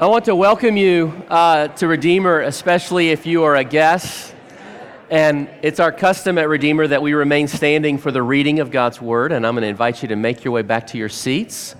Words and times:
I 0.00 0.06
want 0.06 0.24
to 0.24 0.34
welcome 0.34 0.78
you 0.78 1.08
uh, 1.28 1.68
to 1.68 1.86
Redeemer, 1.86 2.40
especially 2.40 3.10
if 3.10 3.26
you 3.26 3.44
are 3.44 3.54
a 3.54 3.64
guest. 3.64 4.34
And 5.10 5.46
it's 5.60 5.78
our 5.78 5.92
custom 5.92 6.38
at 6.38 6.48
Redeemer 6.48 6.86
that 6.86 7.02
we 7.02 7.12
remain 7.12 7.48
standing 7.48 7.98
for 7.98 8.10
the 8.10 8.22
reading 8.22 8.60
of 8.60 8.70
God's 8.70 8.98
Word. 8.98 9.30
And 9.30 9.46
I'm 9.46 9.52
going 9.52 9.60
to 9.60 9.68
invite 9.68 10.00
you 10.00 10.08
to 10.08 10.16
make 10.16 10.42
your 10.42 10.54
way 10.54 10.62
back 10.62 10.86
to 10.86 10.96
your 10.96 11.10
seats. 11.10 11.74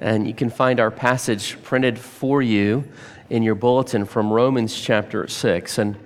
And 0.00 0.28
you 0.28 0.32
can 0.32 0.48
find 0.48 0.78
our 0.78 0.92
passage 0.92 1.60
printed 1.64 1.98
for 1.98 2.40
you 2.40 2.84
in 3.30 3.42
your 3.42 3.56
bulletin 3.56 4.04
from 4.04 4.32
Romans 4.32 4.72
chapter 4.80 5.26
6. 5.26 5.78
And 5.78 5.96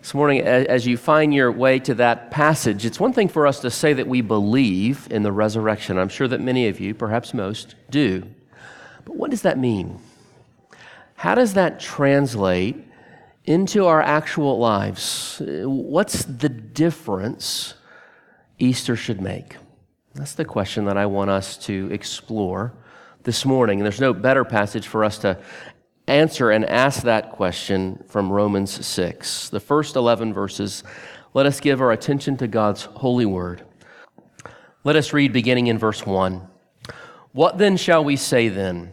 this 0.00 0.14
morning, 0.14 0.40
as 0.40 0.84
you 0.84 0.96
find 0.96 1.32
your 1.32 1.52
way 1.52 1.78
to 1.78 1.94
that 1.94 2.32
passage, 2.32 2.84
it's 2.84 2.98
one 2.98 3.12
thing 3.12 3.28
for 3.28 3.46
us 3.46 3.60
to 3.60 3.70
say 3.70 3.92
that 3.92 4.08
we 4.08 4.20
believe 4.20 5.06
in 5.12 5.22
the 5.22 5.30
resurrection. 5.30 5.96
I'm 5.96 6.08
sure 6.08 6.26
that 6.26 6.40
many 6.40 6.66
of 6.66 6.80
you, 6.80 6.92
perhaps 6.92 7.32
most, 7.32 7.76
do. 7.88 8.24
But 9.04 9.14
what 9.14 9.30
does 9.30 9.42
that 9.42 9.58
mean? 9.58 10.00
How 11.18 11.34
does 11.34 11.54
that 11.54 11.80
translate 11.80 12.76
into 13.44 13.86
our 13.86 14.00
actual 14.00 14.56
lives? 14.56 15.42
What's 15.44 16.24
the 16.24 16.48
difference 16.48 17.74
Easter 18.60 18.94
should 18.94 19.20
make? 19.20 19.56
That's 20.14 20.34
the 20.34 20.44
question 20.44 20.84
that 20.84 20.96
I 20.96 21.06
want 21.06 21.30
us 21.30 21.56
to 21.66 21.88
explore 21.90 22.72
this 23.24 23.44
morning. 23.44 23.80
And 23.80 23.84
there's 23.84 24.00
no 24.00 24.14
better 24.14 24.44
passage 24.44 24.86
for 24.86 25.02
us 25.02 25.18
to 25.18 25.36
answer 26.06 26.52
and 26.52 26.64
ask 26.64 27.02
that 27.02 27.32
question 27.32 28.04
from 28.06 28.30
Romans 28.30 28.86
6. 28.86 29.48
The 29.48 29.58
first 29.58 29.96
11 29.96 30.32
verses, 30.32 30.84
let 31.34 31.46
us 31.46 31.58
give 31.58 31.80
our 31.80 31.90
attention 31.90 32.36
to 32.36 32.46
God's 32.46 32.84
holy 32.84 33.26
word. 33.26 33.64
Let 34.84 34.94
us 34.94 35.12
read 35.12 35.32
beginning 35.32 35.66
in 35.66 35.78
verse 35.78 36.06
1. 36.06 36.46
What 37.32 37.58
then 37.58 37.76
shall 37.76 38.04
we 38.04 38.14
say 38.14 38.48
then? 38.48 38.92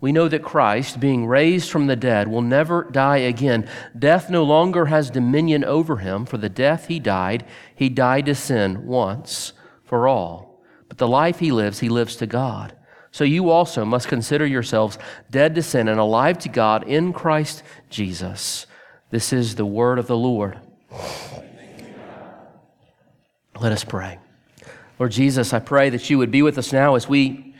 we 0.00 0.12
know 0.12 0.28
that 0.28 0.44
Christ, 0.44 1.00
being 1.00 1.26
raised 1.26 1.70
from 1.70 1.88
the 1.88 1.96
dead, 1.96 2.28
will 2.28 2.42
never 2.42 2.84
die 2.84 3.18
again. 3.18 3.68
Death 3.98 4.30
no 4.30 4.44
longer 4.44 4.86
has 4.86 5.10
dominion 5.10 5.64
over 5.64 5.96
him, 5.96 6.24
for 6.24 6.38
the 6.38 6.48
death 6.48 6.86
he 6.86 7.00
died, 7.00 7.44
he 7.74 7.88
died 7.88 8.26
to 8.26 8.34
sin 8.34 8.86
once 8.86 9.52
for 9.82 10.06
all. 10.06 10.62
But 10.88 10.98
the 10.98 11.08
life 11.08 11.40
he 11.40 11.50
lives, 11.50 11.80
he 11.80 11.88
lives 11.88 12.14
to 12.16 12.26
God. 12.26 12.74
So 13.10 13.24
you 13.24 13.50
also 13.50 13.84
must 13.84 14.06
consider 14.06 14.46
yourselves 14.46 14.98
dead 15.30 15.56
to 15.56 15.62
sin 15.62 15.88
and 15.88 15.98
alive 15.98 16.38
to 16.40 16.48
God 16.48 16.86
in 16.86 17.12
Christ 17.12 17.64
Jesus. 17.90 18.66
This 19.10 19.32
is 19.32 19.56
the 19.56 19.66
word 19.66 19.98
of 19.98 20.06
the 20.06 20.16
Lord. 20.16 20.60
Let 23.60 23.72
us 23.72 23.82
pray. 23.82 24.18
Lord 25.00 25.10
Jesus, 25.10 25.52
I 25.52 25.58
pray 25.58 25.90
that 25.90 26.08
you 26.08 26.18
would 26.18 26.30
be 26.30 26.42
with 26.42 26.58
us 26.58 26.72
now 26.72 26.94
as 26.94 27.08
we 27.08 27.56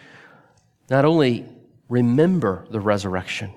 not 0.88 1.04
only 1.04 1.46
remember 1.88 2.66
the 2.70 2.80
resurrection, 2.80 3.52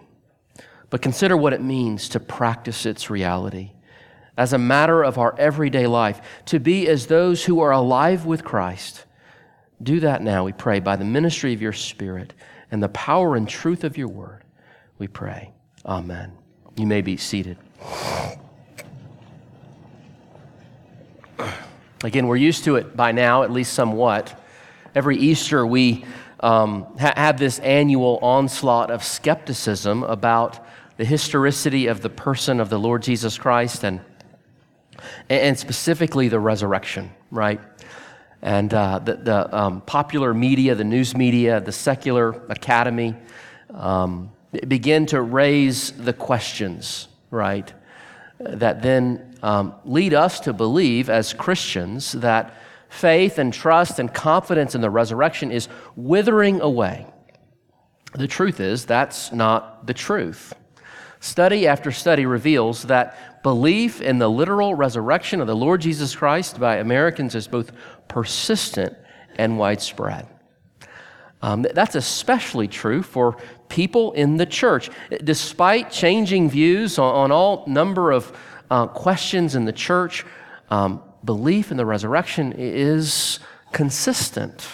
but 0.89 1.01
consider 1.01 1.35
what 1.35 1.53
it 1.53 1.61
means 1.61 2.09
to 2.09 2.19
practice 2.19 2.85
its 2.85 3.09
reality 3.09 3.71
as 4.37 4.53
a 4.53 4.57
matter 4.57 5.03
of 5.03 5.17
our 5.17 5.35
everyday 5.37 5.87
life, 5.87 6.21
to 6.45 6.59
be 6.59 6.87
as 6.87 7.07
those 7.07 7.45
who 7.45 7.59
are 7.59 7.71
alive 7.71 8.25
with 8.25 8.43
Christ. 8.43 9.05
Do 9.83 9.99
that 9.99 10.21
now, 10.21 10.45
we 10.45 10.53
pray, 10.53 10.79
by 10.79 10.95
the 10.95 11.05
ministry 11.05 11.53
of 11.53 11.61
your 11.61 11.73
Spirit 11.73 12.33
and 12.71 12.81
the 12.81 12.89
power 12.89 13.35
and 13.35 13.47
truth 13.47 13.83
of 13.83 13.97
your 13.97 14.07
word. 14.07 14.43
We 14.97 15.07
pray. 15.07 15.51
Amen. 15.85 16.31
You 16.77 16.87
may 16.87 17.01
be 17.01 17.17
seated. 17.17 17.57
Again, 22.03 22.27
we're 22.27 22.37
used 22.37 22.63
to 22.63 22.77
it 22.77 22.95
by 22.95 23.11
now, 23.11 23.43
at 23.43 23.51
least 23.51 23.73
somewhat. 23.73 24.39
Every 24.95 25.17
Easter, 25.17 25.65
we 25.65 26.05
um, 26.41 26.85
ha- 26.99 27.13
have 27.15 27.37
this 27.37 27.59
annual 27.59 28.19
onslaught 28.21 28.91
of 28.91 29.03
skepticism 29.03 30.03
about 30.03 30.65
the 30.97 31.05
historicity 31.05 31.87
of 31.87 32.01
the 32.01 32.09
person 32.09 32.59
of 32.59 32.69
the 32.69 32.77
Lord 32.77 33.03
Jesus 33.03 33.37
Christ 33.37 33.83
and, 33.83 34.01
and 35.29 35.57
specifically 35.57 36.27
the 36.27 36.39
resurrection, 36.39 37.11
right? 37.31 37.59
And 38.41 38.73
uh, 38.73 38.99
the, 38.99 39.15
the 39.15 39.55
um, 39.55 39.81
popular 39.81 40.33
media, 40.33 40.75
the 40.75 40.83
news 40.83 41.15
media, 41.15 41.59
the 41.59 41.71
secular 41.71 42.31
academy 42.49 43.15
um, 43.73 44.31
begin 44.67 45.05
to 45.07 45.21
raise 45.21 45.91
the 45.91 46.13
questions, 46.13 47.07
right? 47.29 47.71
That 48.39 48.81
then 48.81 49.35
um, 49.43 49.75
lead 49.85 50.13
us 50.13 50.39
to 50.41 50.53
believe 50.53 51.09
as 51.09 51.33
Christians 51.33 52.13
that 52.13 52.53
faith 52.91 53.39
and 53.39 53.53
trust 53.53 53.99
and 53.99 54.13
confidence 54.13 54.75
in 54.75 54.81
the 54.81 54.89
resurrection 54.89 55.49
is 55.49 55.69
withering 55.95 56.59
away. 56.59 57.07
The 58.13 58.27
truth 58.27 58.59
is, 58.59 58.85
that's 58.85 59.31
not 59.31 59.87
the 59.87 59.93
truth. 59.93 60.53
Study 61.21 61.67
after 61.67 61.93
study 61.93 62.25
reveals 62.25 62.83
that 62.83 63.43
belief 63.43 64.01
in 64.01 64.19
the 64.19 64.27
literal 64.27 64.75
resurrection 64.75 65.39
of 65.39 65.47
the 65.47 65.55
Lord 65.55 65.79
Jesus 65.79 66.13
Christ 66.13 66.59
by 66.59 66.77
Americans 66.77 67.33
is 67.33 67.47
both 67.47 67.71
persistent 68.09 68.93
and 69.37 69.57
widespread. 69.57 70.27
Um, 71.41 71.61
that's 71.61 71.95
especially 71.95 72.67
true 72.67 73.01
for 73.01 73.37
people 73.69 74.11
in 74.11 74.35
the 74.35 74.45
church. 74.45 74.89
Despite 75.23 75.91
changing 75.91 76.49
views 76.49 76.99
on, 76.99 77.15
on 77.15 77.31
all 77.31 77.63
number 77.67 78.11
of 78.11 78.37
uh, 78.69 78.87
questions 78.87 79.55
in 79.55 79.63
the 79.63 79.71
church, 79.71 80.25
um, 80.69 81.01
belief 81.23 81.71
in 81.71 81.77
the 81.77 81.85
resurrection 81.85 82.53
is 82.57 83.39
consistent. 83.71 84.67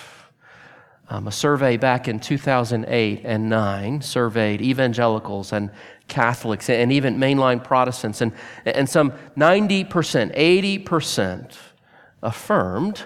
Um, 1.09 1.27
a 1.27 1.31
survey 1.31 1.77
back 1.77 2.07
in 2.07 2.19
2008 2.19 3.21
and 3.23 3.49
9 3.49 4.01
surveyed 4.01 4.61
evangelicals 4.61 5.53
and 5.53 5.71
Catholics 6.07 6.69
and 6.69 6.91
even 6.91 7.17
mainline 7.17 7.63
Protestants, 7.63 8.21
and, 8.21 8.33
and 8.65 8.89
some 8.89 9.11
90%, 9.37 9.87
80% 10.85 11.57
affirmed 12.21 13.05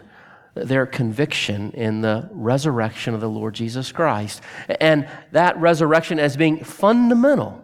their 0.53 0.85
conviction 0.85 1.71
in 1.71 2.01
the 2.01 2.27
resurrection 2.31 3.13
of 3.13 3.21
the 3.21 3.29
Lord 3.29 3.53
Jesus 3.53 3.91
Christ. 3.91 4.41
And 4.79 5.07
that 5.31 5.57
resurrection 5.57 6.19
as 6.19 6.35
being 6.35 6.63
fundamental 6.63 7.63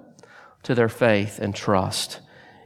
to 0.63 0.75
their 0.75 0.89
faith 0.89 1.39
and 1.39 1.55
trust 1.55 2.21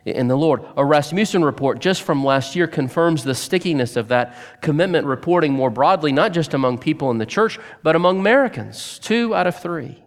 in 0.06 0.28
the 0.28 0.38
Lord. 0.38 0.64
A 0.76 0.84
Rasmussen 0.84 1.44
report 1.44 1.80
just 1.80 2.02
from 2.02 2.24
last 2.24 2.56
year 2.56 2.68
confirms 2.68 3.24
the 3.24 3.36
stickiness 3.36 3.96
of 3.96 4.08
that 4.08 4.36
commitment 4.62 5.06
reporting 5.06 5.54
more 5.54 5.70
broadly, 5.70 6.12
not 6.12 6.34
just 6.34 6.54
among 6.54 6.80
people 6.80 7.12
in 7.12 7.18
the 7.18 7.26
church, 7.26 7.60
but 7.84 7.96
among 7.96 8.20
Americans. 8.20 9.00
Two 9.00 9.36
out 9.36 9.48
of 9.48 9.60
three 9.60 10.04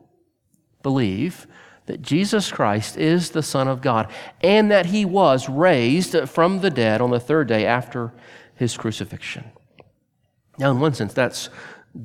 believe 0.82 1.46
that 1.86 2.02
Jesus 2.02 2.50
Christ 2.50 2.96
is 2.96 3.30
the 3.30 3.42
Son 3.42 3.68
of 3.68 3.82
God 3.82 4.10
and 4.42 4.70
that 4.70 4.86
he 4.86 5.04
was 5.04 5.48
raised 5.48 6.16
from 6.28 6.60
the 6.60 6.70
dead 6.70 7.00
on 7.00 7.10
the 7.10 7.20
third 7.20 7.46
day 7.46 7.66
after 7.66 8.12
his 8.54 8.76
crucifixion. 8.76 9.44
Now, 10.58 10.70
in 10.70 10.80
one 10.80 10.94
sense, 10.94 11.12
that's 11.12 11.50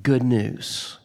good 0.02 0.24
news. 0.24 0.99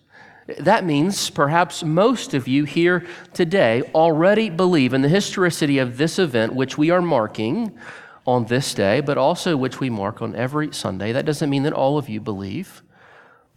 That 0.58 0.84
means 0.84 1.30
perhaps 1.30 1.82
most 1.82 2.34
of 2.34 2.46
you 2.46 2.64
here 2.64 3.06
today 3.32 3.82
already 3.94 4.50
believe 4.50 4.92
in 4.92 5.00
the 5.00 5.08
historicity 5.08 5.78
of 5.78 5.96
this 5.96 6.18
event, 6.18 6.54
which 6.54 6.76
we 6.76 6.90
are 6.90 7.00
marking 7.00 7.78
on 8.26 8.44
this 8.46 8.74
day, 8.74 9.00
but 9.00 9.16
also 9.16 9.56
which 9.56 9.80
we 9.80 9.88
mark 9.88 10.20
on 10.20 10.36
every 10.36 10.72
Sunday. 10.72 11.12
That 11.12 11.24
doesn't 11.24 11.48
mean 11.48 11.62
that 11.62 11.72
all 11.72 11.96
of 11.96 12.08
you 12.08 12.20
believe, 12.20 12.82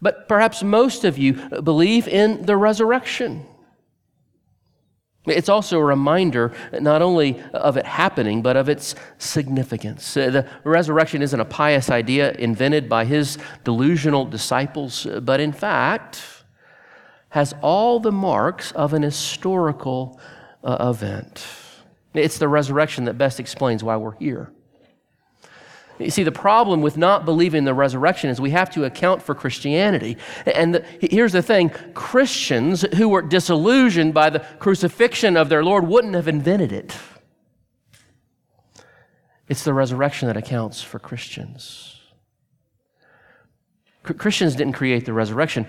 but 0.00 0.28
perhaps 0.28 0.62
most 0.62 1.04
of 1.04 1.18
you 1.18 1.34
believe 1.62 2.08
in 2.08 2.46
the 2.46 2.56
resurrection. 2.56 3.46
It's 5.26 5.50
also 5.50 5.78
a 5.78 5.84
reminder 5.84 6.54
not 6.72 7.02
only 7.02 7.42
of 7.52 7.76
it 7.76 7.84
happening, 7.84 8.40
but 8.40 8.56
of 8.56 8.70
its 8.70 8.94
significance. 9.18 10.16
Uh, 10.16 10.30
the 10.30 10.48
resurrection 10.64 11.20
isn't 11.20 11.38
a 11.38 11.44
pious 11.44 11.90
idea 11.90 12.32
invented 12.32 12.88
by 12.88 13.04
his 13.04 13.36
delusional 13.62 14.24
disciples, 14.24 15.06
but 15.20 15.38
in 15.38 15.52
fact 15.52 16.37
has 17.30 17.54
all 17.60 18.00
the 18.00 18.12
marks 18.12 18.72
of 18.72 18.94
an 18.94 19.02
historical 19.02 20.18
uh, 20.64 20.90
event. 20.90 21.46
It's 22.14 22.38
the 22.38 22.48
resurrection 22.48 23.04
that 23.04 23.18
best 23.18 23.38
explains 23.38 23.84
why 23.84 23.96
we're 23.96 24.16
here. 24.16 24.50
You 25.98 26.10
see, 26.10 26.22
the 26.22 26.32
problem 26.32 26.80
with 26.80 26.96
not 26.96 27.24
believing 27.24 27.64
the 27.64 27.74
resurrection 27.74 28.30
is 28.30 28.40
we 28.40 28.50
have 28.50 28.70
to 28.70 28.84
account 28.84 29.20
for 29.20 29.34
Christianity. 29.34 30.16
And 30.46 30.76
the, 30.76 30.84
here's 31.00 31.32
the 31.32 31.42
thing 31.42 31.70
Christians 31.94 32.82
who 32.96 33.08
were 33.08 33.22
disillusioned 33.22 34.14
by 34.14 34.30
the 34.30 34.40
crucifixion 34.60 35.36
of 35.36 35.48
their 35.48 35.64
Lord 35.64 35.88
wouldn't 35.88 36.14
have 36.14 36.28
invented 36.28 36.72
it. 36.72 36.96
It's 39.48 39.64
the 39.64 39.74
resurrection 39.74 40.28
that 40.28 40.36
accounts 40.36 40.82
for 40.82 40.98
Christians. 40.98 41.96
Christians 44.04 44.54
didn't 44.54 44.74
create 44.74 45.04
the 45.04 45.12
resurrection, 45.12 45.66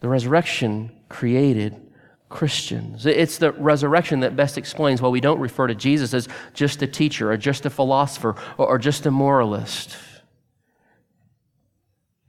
the 0.00 0.08
resurrection 0.08 0.90
created 1.08 1.80
Christians. 2.28 3.06
It's 3.06 3.38
the 3.38 3.52
resurrection 3.52 4.20
that 4.20 4.36
best 4.36 4.58
explains 4.58 5.00
why 5.00 5.08
we 5.08 5.20
don't 5.20 5.40
refer 5.40 5.66
to 5.66 5.74
Jesus 5.74 6.12
as 6.12 6.28
just 6.52 6.82
a 6.82 6.86
teacher 6.86 7.32
or 7.32 7.36
just 7.36 7.64
a 7.66 7.70
philosopher 7.70 8.36
or 8.58 8.78
just 8.78 9.06
a 9.06 9.10
moralist. 9.10 9.96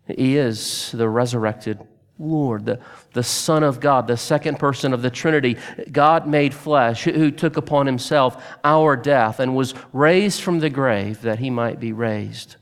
He 0.07 0.37
is 0.37 0.91
the 0.93 1.07
resurrected 1.07 1.79
Lord, 2.19 2.65
the, 2.65 2.79
the 3.13 3.23
Son 3.23 3.63
of 3.63 3.79
God, 3.79 4.05
the 4.07 4.17
second 4.17 4.59
person 4.59 4.93
of 4.93 5.01
the 5.01 5.09
Trinity, 5.09 5.57
God 5.89 6.27
made 6.27 6.53
flesh, 6.53 7.05
who 7.05 7.31
took 7.31 7.55
upon 7.55 7.85
himself 7.85 8.43
our 8.63 8.97
death 8.97 9.39
and 9.39 9.55
was 9.55 9.73
raised 9.93 10.41
from 10.41 10.59
the 10.59 10.69
grave 10.69 11.21
that 11.21 11.39
he 11.39 11.49
might 11.49 11.79
be 11.79 11.93
raised 11.93 12.57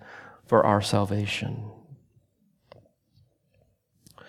for 0.46 0.64
our 0.64 0.80
salvation. 0.80 1.72
Uh, 4.18 4.22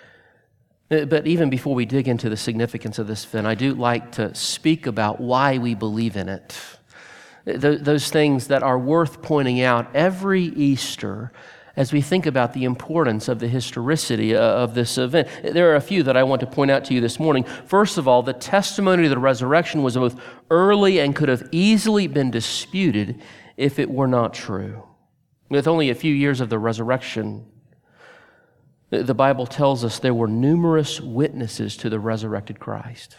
but 0.88 1.26
even 1.26 1.50
before 1.50 1.74
we 1.74 1.84
dig 1.84 2.08
into 2.08 2.30
the 2.30 2.36
significance 2.36 2.98
of 2.98 3.06
this 3.06 3.24
fin, 3.24 3.44
I 3.44 3.54
do 3.54 3.74
like 3.74 4.12
to 4.12 4.34
speak 4.34 4.86
about 4.86 5.20
why 5.20 5.58
we 5.58 5.74
believe 5.74 6.16
in 6.16 6.28
it. 6.28 6.56
Uh, 7.46 7.76
those 7.80 8.10
things 8.10 8.48
that 8.48 8.62
are 8.62 8.78
worth 8.78 9.22
pointing 9.22 9.60
out 9.60 9.94
every 9.94 10.42
Easter 10.42 11.32
as 11.76 11.92
we 11.92 12.00
think 12.00 12.26
about 12.26 12.54
the 12.54 12.64
importance 12.64 13.28
of 13.28 13.38
the 13.38 13.46
historicity 13.46 14.34
uh, 14.34 14.40
of 14.40 14.74
this 14.74 14.98
event. 14.98 15.28
There 15.44 15.70
are 15.70 15.76
a 15.76 15.80
few 15.80 16.02
that 16.02 16.16
I 16.16 16.24
want 16.24 16.40
to 16.40 16.46
point 16.46 16.72
out 16.72 16.84
to 16.86 16.94
you 16.94 17.00
this 17.00 17.20
morning. 17.20 17.44
First 17.66 17.98
of 17.98 18.08
all, 18.08 18.22
the 18.22 18.32
testimony 18.32 19.04
of 19.04 19.10
the 19.10 19.18
resurrection 19.18 19.84
was 19.84 19.94
both 19.94 20.20
early 20.50 20.98
and 20.98 21.14
could 21.14 21.28
have 21.28 21.48
easily 21.52 22.08
been 22.08 22.32
disputed 22.32 23.22
if 23.56 23.78
it 23.78 23.90
were 23.90 24.08
not 24.08 24.34
true. 24.34 24.82
With 25.50 25.68
only 25.68 25.90
a 25.90 25.94
few 25.94 26.12
years 26.12 26.40
of 26.40 26.48
the 26.48 26.58
resurrection, 26.58 27.46
the 28.90 29.14
Bible 29.14 29.46
tells 29.46 29.84
us 29.84 29.98
there 29.98 30.14
were 30.14 30.28
numerous 30.28 31.00
witnesses 31.00 31.76
to 31.78 31.90
the 31.90 32.00
resurrected 32.00 32.58
Christ. 32.58 33.16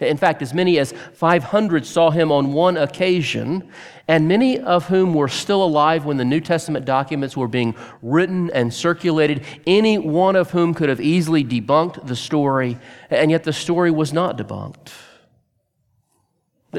In 0.00 0.16
fact, 0.16 0.42
as 0.42 0.52
many 0.52 0.78
as 0.78 0.92
500 1.12 1.86
saw 1.86 2.10
him 2.10 2.32
on 2.32 2.52
one 2.52 2.76
occasion, 2.76 3.70
and 4.08 4.26
many 4.26 4.58
of 4.58 4.88
whom 4.88 5.14
were 5.14 5.28
still 5.28 5.62
alive 5.62 6.04
when 6.04 6.16
the 6.16 6.24
New 6.24 6.40
Testament 6.40 6.84
documents 6.84 7.36
were 7.36 7.46
being 7.46 7.76
written 8.00 8.50
and 8.50 8.72
circulated, 8.72 9.44
any 9.66 9.98
one 9.98 10.34
of 10.34 10.50
whom 10.50 10.74
could 10.74 10.88
have 10.88 11.00
easily 11.00 11.44
debunked 11.44 12.06
the 12.06 12.16
story, 12.16 12.78
and 13.10 13.30
yet 13.30 13.44
the 13.44 13.52
story 13.52 13.90
was 13.90 14.12
not 14.12 14.36
debunked. 14.36 14.90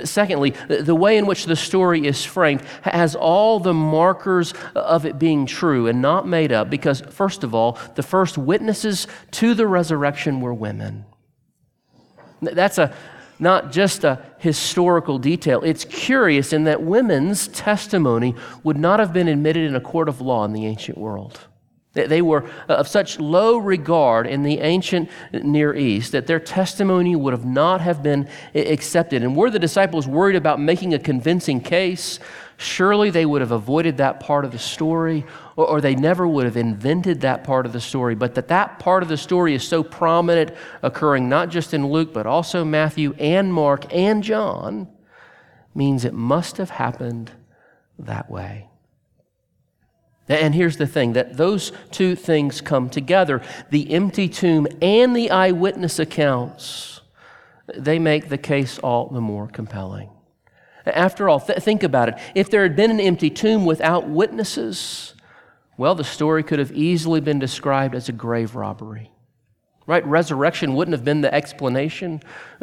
Secondly, 0.03 0.51
the 0.67 0.95
way 0.95 1.17
in 1.17 1.27
which 1.27 1.45
the 1.45 1.55
story 1.55 2.07
is 2.07 2.25
framed 2.25 2.61
has 2.81 3.15
all 3.15 3.59
the 3.59 3.73
markers 3.73 4.53
of 4.73 5.05
it 5.05 5.19
being 5.19 5.45
true 5.45 5.87
and 5.87 6.01
not 6.01 6.27
made 6.27 6.51
up 6.51 6.69
because, 6.69 7.01
first 7.01 7.43
of 7.43 7.53
all, 7.53 7.77
the 7.93 8.01
first 8.01 8.37
witnesses 8.37 9.05
to 9.31 9.53
the 9.53 9.67
resurrection 9.67 10.41
were 10.41 10.53
women. 10.53 11.05
That's 12.41 12.79
a, 12.79 12.93
not 13.37 13.71
just 13.71 14.03
a 14.03 14.19
historical 14.39 15.19
detail. 15.19 15.61
It's 15.63 15.85
curious 15.85 16.53
in 16.53 16.63
that 16.63 16.81
women's 16.81 17.47
testimony 17.49 18.35
would 18.63 18.77
not 18.77 18.99
have 18.99 19.13
been 19.13 19.27
admitted 19.27 19.67
in 19.67 19.75
a 19.75 19.81
court 19.81 20.09
of 20.09 20.21
law 20.21 20.43
in 20.43 20.53
the 20.53 20.65
ancient 20.65 20.97
world. 20.97 21.39
They 21.93 22.23
were 22.23 22.45
uh, 22.67 22.73
of 22.73 22.87
such 22.87 23.19
low 23.19 23.57
regard 23.57 24.25
in 24.25 24.41
the 24.41 24.59
ancient 24.59 25.09
Near 25.31 25.75
East 25.75 26.11
that 26.13 26.25
their 26.25 26.39
testimony 26.39 27.15
would 27.15 27.33
have 27.33 27.45
not 27.45 27.81
have 27.81 28.01
been 28.01 28.27
uh, 28.55 28.59
accepted. 28.59 29.21
And 29.21 29.35
were 29.35 29.51
the 29.51 29.59
disciples 29.59 30.07
worried 30.07 30.35
about 30.35 30.59
making 30.59 30.95
a 30.95 30.99
convincing 30.99 31.61
case, 31.61 32.19
surely 32.57 33.11
they 33.11 33.27
would 33.27 33.41
have 33.41 33.51
avoided 33.51 33.97
that 33.97 34.19
part 34.19 34.43
of 34.43 34.51
the 34.51 34.57
story, 34.57 35.23
or, 35.55 35.81
they 35.81 35.93
never 35.93 36.27
would 36.27 36.45
have 36.45 36.57
invented 36.57 37.21
that 37.21 37.43
part 37.43 37.67
of 37.67 37.73
the 37.73 37.81
story. 37.81 38.15
But 38.15 38.33
that 38.35 38.47
that 38.47 38.79
part 38.79 39.03
of 39.03 39.09
the 39.09 39.17
story 39.17 39.53
is 39.53 39.67
so 39.67 39.83
prominent, 39.83 40.51
occurring 40.81 41.29
not 41.29 41.49
just 41.49 41.75
in 41.75 41.87
Luke, 41.87 42.11
but 42.11 42.25
also 42.25 42.65
Matthew 42.65 43.13
and 43.19 43.53
Mark 43.53 43.93
and 43.93 44.23
John, 44.23 44.87
means 45.75 46.05
it 46.05 46.13
must 46.13 46.57
have 46.57 46.71
happened 46.71 47.31
that 47.99 48.31
way. 48.31 48.69
And 50.29 50.55
here's 50.55 50.77
the 50.77 50.87
thing 50.87 51.13
that 51.13 51.35
those 51.35 51.71
two 51.91 52.15
things 52.15 52.61
come 52.61 52.89
together 52.89 53.41
the 53.69 53.91
empty 53.93 54.29
tomb 54.29 54.67
and 54.81 55.15
the 55.15 55.29
eyewitness 55.29 55.99
accounts, 55.99 57.01
they 57.75 57.99
make 57.99 58.29
the 58.29 58.37
case 58.37 58.79
all 58.79 59.07
the 59.07 59.21
more 59.21 59.47
compelling. 59.47 60.09
After 60.85 61.29
all, 61.29 61.39
th- 61.39 61.59
think 61.59 61.83
about 61.83 62.09
it. 62.09 62.15
If 62.35 62.49
there 62.49 62.63
had 62.63 62.75
been 62.75 62.91
an 62.91 62.99
empty 62.99 63.29
tomb 63.29 63.65
without 63.65 64.07
witnesses, 64.09 65.13
well, 65.77 65.95
the 65.95 66.03
story 66.03 66.43
could 66.43 66.59
have 66.59 66.71
easily 66.71 67.21
been 67.21 67.39
described 67.39 67.95
as 67.95 68.09
a 68.09 68.13
grave 68.13 68.55
robbery. 68.55 69.09
Right? 69.85 70.05
Resurrection 70.05 70.75
wouldn't 70.75 70.93
have 70.93 71.03
been 71.03 71.21
the 71.21 71.33
explanation 71.33 72.21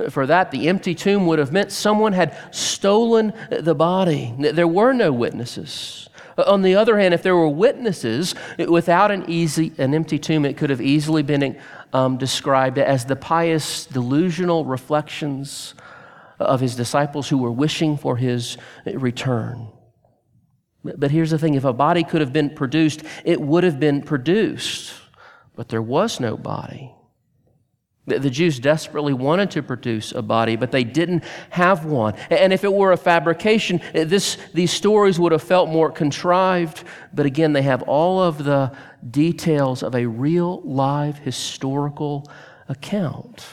for 0.09 0.27
that. 0.27 0.51
The 0.51 0.69
empty 0.69 0.95
tomb 0.95 1.27
would 1.27 1.39
have 1.39 1.53
meant 1.53 1.71
someone 1.71 2.15
had 2.15 2.37
stolen 2.51 3.35
the 3.51 3.75
body. 3.75 4.35
There 4.39 4.69
were 4.69 4.95
no 4.95 5.13
witnesses. 5.13 6.10
On 6.47 6.63
the 6.63 6.75
other 6.75 6.99
hand, 6.99 7.15
if 7.15 7.23
there 7.23 7.37
were 7.37 7.49
witnesses, 7.49 8.35
without 8.59 9.11
an 9.11 9.25
easy, 9.29 9.73
an 9.79 9.95
empty 9.95 10.19
tomb, 10.19 10.45
it 10.45 10.57
could 10.57 10.71
have 10.71 10.81
easily 10.81 11.23
been 11.23 11.59
um, 11.93 12.19
described 12.19 12.79
as 12.79 13.05
the 13.05 13.17
pious, 13.17 13.87
delusional 13.87 14.65
reflections 14.65 15.75
of 16.39 16.61
his 16.61 16.75
disciples 16.75 17.29
who 17.29 17.39
were 17.39 17.53
wishing 17.53 17.97
for 17.97 18.17
his 18.17 18.57
return. 18.87 19.69
But 20.83 21.11
here's 21.11 21.31
the 21.31 21.39
thing 21.39 21.55
if 21.55 21.65
a 21.65 21.73
body 21.73 22.05
could 22.05 22.21
have 22.21 22.33
been 22.33 22.51
produced, 22.51 23.03
it 23.25 23.41
would 23.41 23.65
have 23.65 23.79
been 23.79 24.03
produced. 24.03 24.95
But 25.55 25.69
there 25.69 25.83
was 25.83 26.21
no 26.21 26.37
body. 26.37 26.95
The 28.11 28.31
Jews 28.31 28.59
desperately 28.59 29.13
wanted 29.13 29.51
to 29.53 29.63
produce 29.63 30.13
a 30.13 30.23
body, 30.23 30.57
but 30.57 30.71
they 30.71 30.85
didn't 30.85 31.25
have 31.51 31.85
one. 31.85 32.15
And 32.31 32.53
if 32.53 32.65
it 32.65 32.73
were 32.73 32.93
a 32.93 32.97
fabrication, 32.97 33.81
this, 33.93 34.37
these 34.53 34.71
stories 34.71 35.19
would 35.19 35.33
have 35.33 35.43
felt 35.43 35.69
more 35.69 35.91
contrived. 35.91 36.85
But 37.13 37.27
again, 37.27 37.53
they 37.53 37.63
have 37.63 37.83
all 37.83 38.21
of 38.21 38.45
the 38.45 38.73
details 39.11 39.83
of 39.83 39.95
a 39.95 40.07
real, 40.07 40.61
live, 40.63 41.19
historical 41.19 42.31
account. 42.69 43.47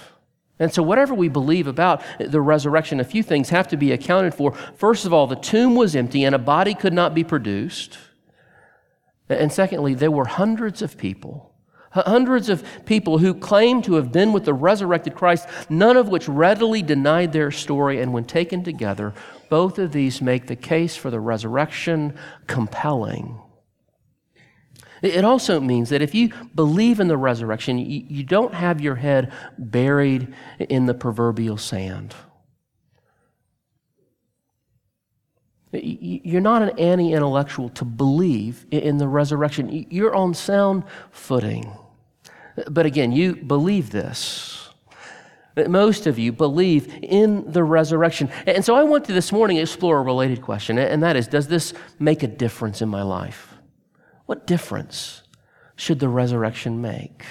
And 0.60 0.74
so, 0.74 0.82
whatever 0.82 1.14
we 1.14 1.30
believe 1.30 1.68
about 1.68 2.02
the 2.20 2.42
resurrection, 2.42 3.00
a 3.00 3.04
few 3.04 3.22
things 3.22 3.50
have 3.50 3.68
to 3.70 3.78
be 3.78 3.92
accounted 3.92 4.34
for. 4.34 4.54
First 4.76 5.06
of 5.06 5.14
all, 5.14 5.28
the 5.28 5.36
tomb 5.36 5.76
was 5.76 5.96
empty 5.96 6.24
and 6.24 6.34
a 6.34 6.40
body 6.40 6.74
could 6.74 6.94
not 6.94 7.14
be 7.14 7.24
produced. 7.24 7.98
And 9.30 9.52
secondly, 9.52 9.94
there 9.94 10.10
were 10.10 10.26
hundreds 10.26 10.82
of 10.82 10.98
people 10.98 11.54
Hundreds 11.92 12.50
of 12.50 12.64
people 12.86 13.18
who 13.18 13.34
claim 13.34 13.82
to 13.82 13.96
have 13.96 14.12
been 14.12 14.34
with 14.34 14.46
the 14.46 14.54
resurrected 14.54 15.16
Christ, 15.16 15.48
none 15.70 15.98
of 15.98 16.10
which 16.10 16.28
readily 16.28 16.82
denied 16.82 17.34
their 17.34 17.52
story. 17.52 18.02
And 18.02 18.14
when 18.14 18.26
taken 18.26 18.64
together, 18.64 19.14
both 19.50 19.80
of 19.80 19.92
these 19.94 20.22
make 20.22 20.48
the 20.48 20.56
case 20.56 20.96
for 20.96 21.10
the 21.10 21.20
resurrection 21.20 22.18
compelling. 22.46 23.40
It 25.02 25.24
also 25.24 25.60
means 25.60 25.90
that 25.90 26.02
if 26.02 26.16
you 26.16 26.32
believe 26.56 27.00
in 27.00 27.08
the 27.08 27.18
resurrection, 27.18 27.78
you 27.78 28.24
don't 28.24 28.54
have 28.54 28.82
your 28.82 28.96
head 28.96 29.32
buried 29.58 30.34
in 30.60 30.88
the 30.88 30.94
proverbial 30.96 31.58
sand. 31.58 32.16
You're 35.84 36.42
not 36.42 36.62
an 36.62 36.78
anti 36.78 37.14
intellectual 37.14 37.70
to 37.70 37.86
believe 37.86 38.66
in 38.72 38.98
the 38.98 39.08
resurrection. 39.08 39.86
You're 39.90 40.16
on 40.16 40.34
sound 40.34 40.84
footing. 41.12 41.72
But 42.70 42.86
again, 42.86 43.12
you 43.12 43.36
believe 43.36 43.92
this. 43.92 44.70
Most 45.68 46.06
of 46.06 46.20
you 46.20 46.32
believe 46.32 46.94
in 47.02 47.52
the 47.52 47.64
resurrection. 47.64 48.30
And 48.46 48.64
so 48.64 48.76
I 48.76 48.84
want 48.84 49.06
to 49.06 49.14
this 49.14 49.32
morning 49.32 49.58
explore 49.58 49.98
a 49.98 50.04
related 50.04 50.42
question, 50.42 50.78
and 50.78 51.02
that 51.02 51.16
is 51.16 51.28
Does 51.28 51.48
this 51.48 51.74
make 52.00 52.22
a 52.24 52.28
difference 52.28 52.82
in 52.82 52.90
my 52.90 53.02
life? 53.02 53.56
What 54.28 54.46
difference 54.46 55.24
should 55.76 56.00
the 56.00 56.10
resurrection 56.10 56.82
make? 56.82 57.24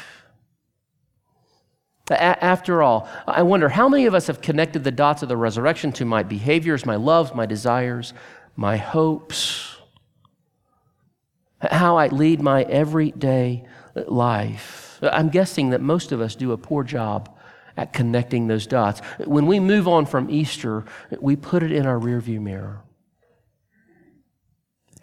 A- 2.11 2.45
after 2.45 2.83
all, 2.83 3.09
I 3.27 3.43
wonder 3.43 3.69
how 3.69 3.89
many 3.89 4.07
of 4.07 4.15
us 4.15 4.29
have 4.29 4.41
connected 4.41 4.85
the 4.85 4.91
dots 4.93 5.23
of 5.23 5.29
the 5.29 5.37
resurrection 5.37 5.93
to 5.93 6.05
my 6.05 6.23
behaviors, 6.23 6.87
my 6.87 6.97
loves, 6.97 7.35
my 7.35 7.47
desires, 7.47 8.13
my 8.55 8.77
hopes, 8.77 9.77
how 11.61 11.97
I 11.97 12.09
lead 12.09 12.41
my 12.41 12.63
everyday 12.63 13.65
life. 14.07 14.99
I'm 15.03 15.29
guessing 15.29 15.71
that 15.71 15.81
most 15.81 16.13
of 16.13 16.21
us 16.21 16.35
do 16.35 16.53
a 16.53 16.59
poor 16.59 16.85
job 16.85 17.37
at 17.77 17.93
connecting 17.93 18.47
those 18.47 18.67
dots. 18.67 19.01
When 19.25 19.47
we 19.47 19.61
move 19.61 19.87
on 19.87 20.07
from 20.07 20.31
Easter, 20.31 20.85
we 21.21 21.37
put 21.37 21.63
it 21.63 21.73
in 21.73 21.87
our 21.87 21.99
rearview 21.99 22.41
mirror. 22.41 22.83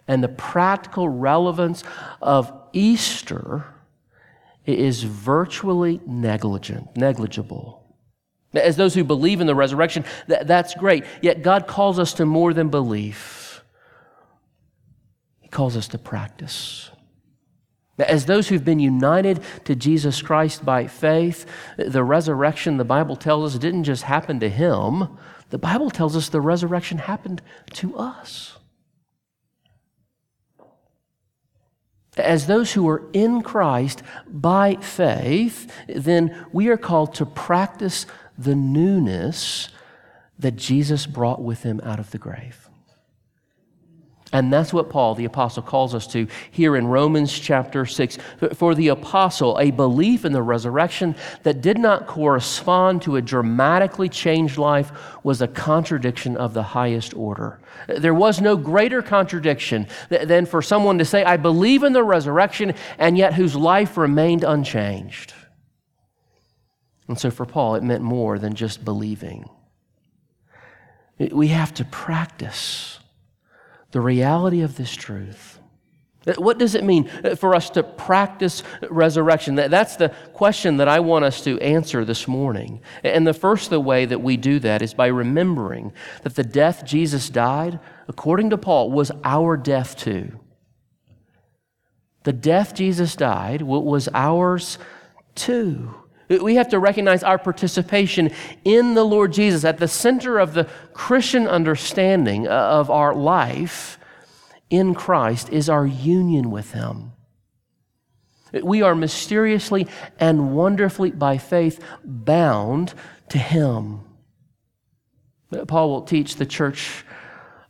And 0.08 0.22
the 0.22 0.28
practical 0.28 1.08
relevance 1.08 1.82
of 2.20 2.52
Easter 2.72 3.64
is 4.66 5.02
virtually 5.02 6.00
negligent, 6.06 6.96
negligible. 6.96 7.84
As 8.54 8.76
those 8.76 8.94
who 8.94 9.04
believe 9.04 9.40
in 9.40 9.46
the 9.46 9.54
resurrection, 9.54 10.04
that, 10.28 10.46
that's 10.46 10.74
great. 10.74 11.04
Yet 11.20 11.42
God 11.42 11.66
calls 11.66 11.98
us 11.98 12.14
to 12.14 12.24
more 12.24 12.54
than 12.54 12.68
belief. 12.68 13.62
He 15.40 15.48
calls 15.48 15.76
us 15.76 15.88
to 15.88 15.98
practice. 15.98 16.90
As 17.98 18.26
those 18.26 18.48
who've 18.48 18.64
been 18.64 18.80
united 18.80 19.40
to 19.64 19.76
Jesus 19.76 20.20
Christ 20.20 20.64
by 20.64 20.86
faith, 20.86 21.46
the 21.76 22.02
resurrection, 22.02 22.76
the 22.76 22.84
Bible 22.84 23.14
tells 23.16 23.54
us, 23.54 23.58
didn't 23.60 23.84
just 23.84 24.02
happen 24.04 24.40
to 24.40 24.48
him. 24.48 25.16
The 25.50 25.58
Bible 25.58 25.90
tells 25.90 26.16
us 26.16 26.28
the 26.28 26.40
resurrection 26.40 26.98
happened 26.98 27.40
to 27.74 27.96
us. 27.96 28.58
As 32.16 32.46
those 32.46 32.72
who 32.72 32.88
are 32.88 33.02
in 33.12 33.42
Christ 33.42 34.02
by 34.28 34.76
faith, 34.76 35.70
then 35.88 36.46
we 36.52 36.68
are 36.68 36.76
called 36.76 37.14
to 37.14 37.26
practice 37.26 38.06
the 38.38 38.54
newness 38.54 39.68
that 40.38 40.56
Jesus 40.56 41.06
brought 41.06 41.42
with 41.42 41.62
him 41.62 41.80
out 41.82 41.98
of 41.98 42.10
the 42.10 42.18
grave. 42.18 42.63
And 44.34 44.52
that's 44.52 44.72
what 44.72 44.90
Paul, 44.90 45.14
the 45.14 45.26
apostle, 45.26 45.62
calls 45.62 45.94
us 45.94 46.08
to 46.08 46.26
here 46.50 46.74
in 46.74 46.88
Romans 46.88 47.32
chapter 47.38 47.86
6. 47.86 48.18
For 48.54 48.74
the 48.74 48.88
apostle, 48.88 49.56
a 49.60 49.70
belief 49.70 50.24
in 50.24 50.32
the 50.32 50.42
resurrection 50.42 51.14
that 51.44 51.60
did 51.60 51.78
not 51.78 52.08
correspond 52.08 53.02
to 53.02 53.14
a 53.14 53.22
dramatically 53.22 54.08
changed 54.08 54.58
life 54.58 54.90
was 55.22 55.40
a 55.40 55.46
contradiction 55.46 56.36
of 56.36 56.52
the 56.52 56.64
highest 56.64 57.14
order. 57.14 57.60
There 57.86 58.12
was 58.12 58.40
no 58.40 58.56
greater 58.56 59.02
contradiction 59.02 59.86
than 60.08 60.46
for 60.46 60.60
someone 60.62 60.98
to 60.98 61.04
say, 61.04 61.22
I 61.22 61.36
believe 61.36 61.84
in 61.84 61.92
the 61.92 62.02
resurrection, 62.02 62.74
and 62.98 63.16
yet 63.16 63.34
whose 63.34 63.54
life 63.54 63.96
remained 63.96 64.42
unchanged. 64.42 65.32
And 67.06 67.16
so 67.16 67.30
for 67.30 67.46
Paul, 67.46 67.76
it 67.76 67.84
meant 67.84 68.02
more 68.02 68.40
than 68.40 68.56
just 68.56 68.84
believing. 68.84 69.48
We 71.20 71.48
have 71.48 71.72
to 71.74 71.84
practice 71.84 72.98
the 73.94 74.00
reality 74.00 74.62
of 74.62 74.76
this 74.76 74.92
truth. 74.92 75.60
Uh, 76.26 76.32
what 76.38 76.58
does 76.58 76.74
it 76.74 76.82
mean 76.82 77.08
uh, 77.22 77.36
for 77.36 77.54
us 77.54 77.70
to 77.70 77.84
practice 77.84 78.64
resurrection? 78.90 79.54
That's 79.54 79.94
the 79.94 80.08
question 80.32 80.78
that 80.78 80.88
I 80.88 80.98
want 80.98 81.24
us 81.24 81.44
to 81.44 81.60
answer 81.60 82.04
this 82.04 82.26
morning. 82.26 82.80
And 83.04 83.24
the 83.24 83.32
first 83.32 83.70
the 83.70 83.78
way 83.78 84.04
that 84.04 84.20
we 84.20 84.36
do 84.36 84.58
that 84.58 84.82
is 84.82 84.94
by 84.94 85.06
remembering 85.06 85.92
that 86.24 86.34
the 86.34 86.42
death 86.42 86.84
Jesus 86.84 87.30
died, 87.30 87.78
according 88.08 88.50
to 88.50 88.58
Paul, 88.58 88.90
was 88.90 89.12
our 89.22 89.56
death 89.56 89.96
too. 89.96 90.40
The 92.24 92.32
death 92.32 92.74
Jesus 92.74 93.14
died 93.14 93.62
was 93.62 94.08
ours 94.12 94.76
too. 95.36 95.94
We 96.28 96.54
have 96.54 96.68
to 96.68 96.78
recognize 96.78 97.22
our 97.22 97.38
participation 97.38 98.30
in 98.64 98.94
the 98.94 99.04
Lord 99.04 99.32
Jesus 99.32 99.64
at 99.64 99.78
the 99.78 99.88
center 99.88 100.38
of 100.38 100.54
the 100.54 100.68
Christian 100.92 101.46
understanding 101.46 102.48
of 102.48 102.90
our 102.90 103.14
life 103.14 103.98
in 104.70 104.94
Christ 104.94 105.50
is 105.50 105.68
our 105.68 105.86
union 105.86 106.50
with 106.50 106.72
Him. 106.72 107.12
We 108.62 108.82
are 108.82 108.94
mysteriously 108.94 109.86
and 110.18 110.54
wonderfully 110.54 111.10
by 111.10 111.38
faith 111.38 111.82
bound 112.04 112.94
to 113.30 113.38
Him. 113.38 114.00
Paul 115.66 115.90
will 115.90 116.02
teach 116.02 116.36
the 116.36 116.46
church 116.46 117.04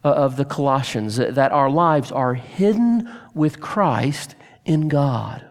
uh, 0.05 0.09
of 0.09 0.37
the 0.37 0.45
Colossians 0.45 1.17
that 1.17 1.53
our 1.53 1.71
lives 1.71 2.13
are 2.13 2.35
hidden 2.35 3.11
with 3.35 3.61
Christ 3.61 4.37
in 4.65 4.89
God. 4.89 5.45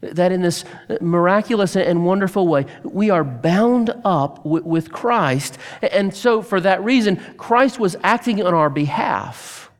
That 0.00 0.32
in 0.32 0.40
this 0.40 0.64
miraculous 1.00 1.76
and 1.76 2.06
wonderful 2.06 2.48
way, 2.48 2.64
we 2.82 3.10
are 3.10 3.24
bound 3.24 3.92
up 4.04 4.44
with 4.46 4.90
Christ. 4.90 5.58
And 5.82 6.14
so, 6.14 6.40
for 6.40 6.58
that 6.60 6.82
reason, 6.82 7.16
Christ 7.36 7.78
was 7.78 7.96
acting 8.02 8.42
on 8.42 8.54
our 8.54 8.70
behalf. 8.70 9.70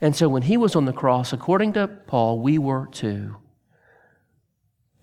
And 0.00 0.14
so, 0.14 0.28
when 0.28 0.42
he 0.42 0.56
was 0.56 0.76
on 0.76 0.84
the 0.84 0.92
cross, 0.92 1.32
according 1.32 1.72
to 1.72 1.88
Paul, 1.88 2.38
we 2.38 2.58
were 2.58 2.86
too. 2.92 3.36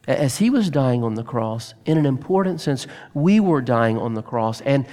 As 0.07 0.37
he 0.37 0.49
was 0.49 0.69
dying 0.69 1.03
on 1.03 1.15
the 1.15 1.23
cross, 1.23 1.73
in 1.85 1.97
an 1.97 2.05
important 2.05 2.61
sense, 2.61 2.87
we 3.13 3.41
were 3.41 3.61
dying 3.61 3.97
on 3.97 4.13
the 4.13 4.21
cross. 4.21 4.61
And 4.61 4.85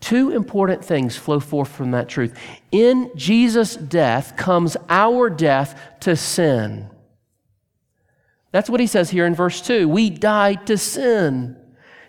two 0.00 0.30
important 0.30 0.84
things 0.84 1.16
flow 1.16 1.38
forth 1.38 1.68
from 1.68 1.92
that 1.92 2.08
truth. 2.08 2.36
In 2.72 3.12
Jesus' 3.14 3.76
death 3.76 4.36
comes 4.36 4.76
our 4.88 5.30
death 5.30 5.80
to 6.00 6.16
sin. 6.16 6.90
That's 8.50 8.70
what 8.70 8.80
he 8.80 8.86
says 8.86 9.10
here 9.10 9.26
in 9.26 9.34
verse 9.34 9.60
2. 9.60 9.88
We 9.88 10.10
died 10.10 10.66
to 10.68 10.78
sin. 10.78 11.56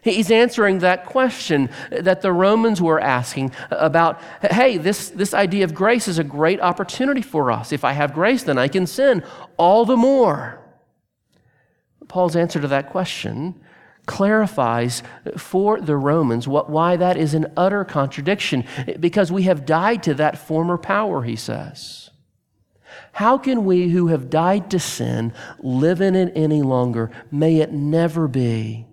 He's 0.02 0.32
answering 0.32 0.80
that 0.80 1.06
question 1.06 1.70
that 1.92 2.22
the 2.22 2.32
Romans 2.32 2.82
were 2.82 3.00
asking 3.00 3.52
about 3.70 4.22
hey, 4.42 4.78
this, 4.78 5.10
this 5.10 5.34
idea 5.34 5.66
of 5.66 5.74
grace 5.74 6.08
is 6.08 6.20
a 6.20 6.24
great 6.24 6.62
opportunity 6.62 7.22
for 7.22 7.52
us. 7.52 7.72
If 7.74 7.84
I 7.84 7.94
have 7.94 8.14
grace, 8.14 8.44
then 8.44 8.58
I 8.58 8.70
can 8.70 8.88
sin 8.88 9.24
all 9.58 9.86
the 9.86 9.98
more. 9.98 10.60
Paul's 12.08 12.36
answer 12.36 12.60
to 12.62 12.68
that 12.68 12.90
question 12.90 13.62
clarifies 14.06 15.04
for 15.38 15.80
the 15.80 15.96
Romans 15.96 16.48
what, 16.48 16.70
why 16.70 16.96
that 16.96 17.16
is 17.16 17.36
an 17.36 17.46
utter 17.56 17.86
contradiction, 17.86 18.66
because 19.00 19.32
we 19.32 19.44
have 19.44 19.66
died 19.66 20.02
to 20.02 20.16
that 20.16 20.38
former 20.38 20.78
power, 20.78 21.22
he 21.22 21.36
says. 21.36 22.09
How 23.14 23.38
can 23.38 23.66
we 23.66 23.90
who 23.90 24.08
have 24.08 24.30
died 24.30 24.72
to 24.72 24.80
sin 24.80 25.34
live 25.60 26.02
in 26.02 26.16
it 26.16 26.34
any 26.36 26.62
longer? 26.62 27.12
May 27.32 27.58
it 27.58 27.72
never 27.72 28.28
be. 28.28 28.86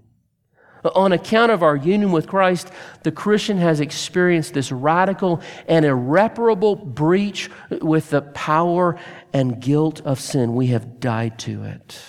On 0.94 1.12
account 1.12 1.50
of 1.50 1.62
our 1.62 1.74
union 1.74 2.12
with 2.12 2.28
Christ, 2.28 2.70
the 3.02 3.10
Christian 3.10 3.58
has 3.58 3.80
experienced 3.80 4.54
this 4.54 4.70
radical 4.70 5.40
and 5.66 5.84
irreparable 5.84 6.76
breach 6.76 7.50
with 7.80 8.10
the 8.10 8.22
power 8.22 8.98
and 9.32 9.60
guilt 9.60 10.00
of 10.02 10.20
sin. 10.20 10.54
We 10.54 10.68
have 10.68 11.00
died 11.00 11.38
to 11.40 11.64
it. 11.64 12.00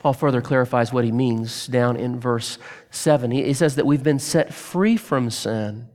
Paul 0.00 0.14
further 0.14 0.40
clarifies 0.40 0.92
what 0.92 1.04
he 1.04 1.12
means 1.12 1.68
down 1.68 1.96
in 1.96 2.18
verse 2.18 2.58
7. 2.90 3.30
He 3.30 3.54
says 3.54 3.76
that 3.76 3.86
we've 3.86 4.02
been 4.02 4.18
set 4.18 4.52
free 4.52 4.96
from 4.96 5.30
sin. 5.30 5.88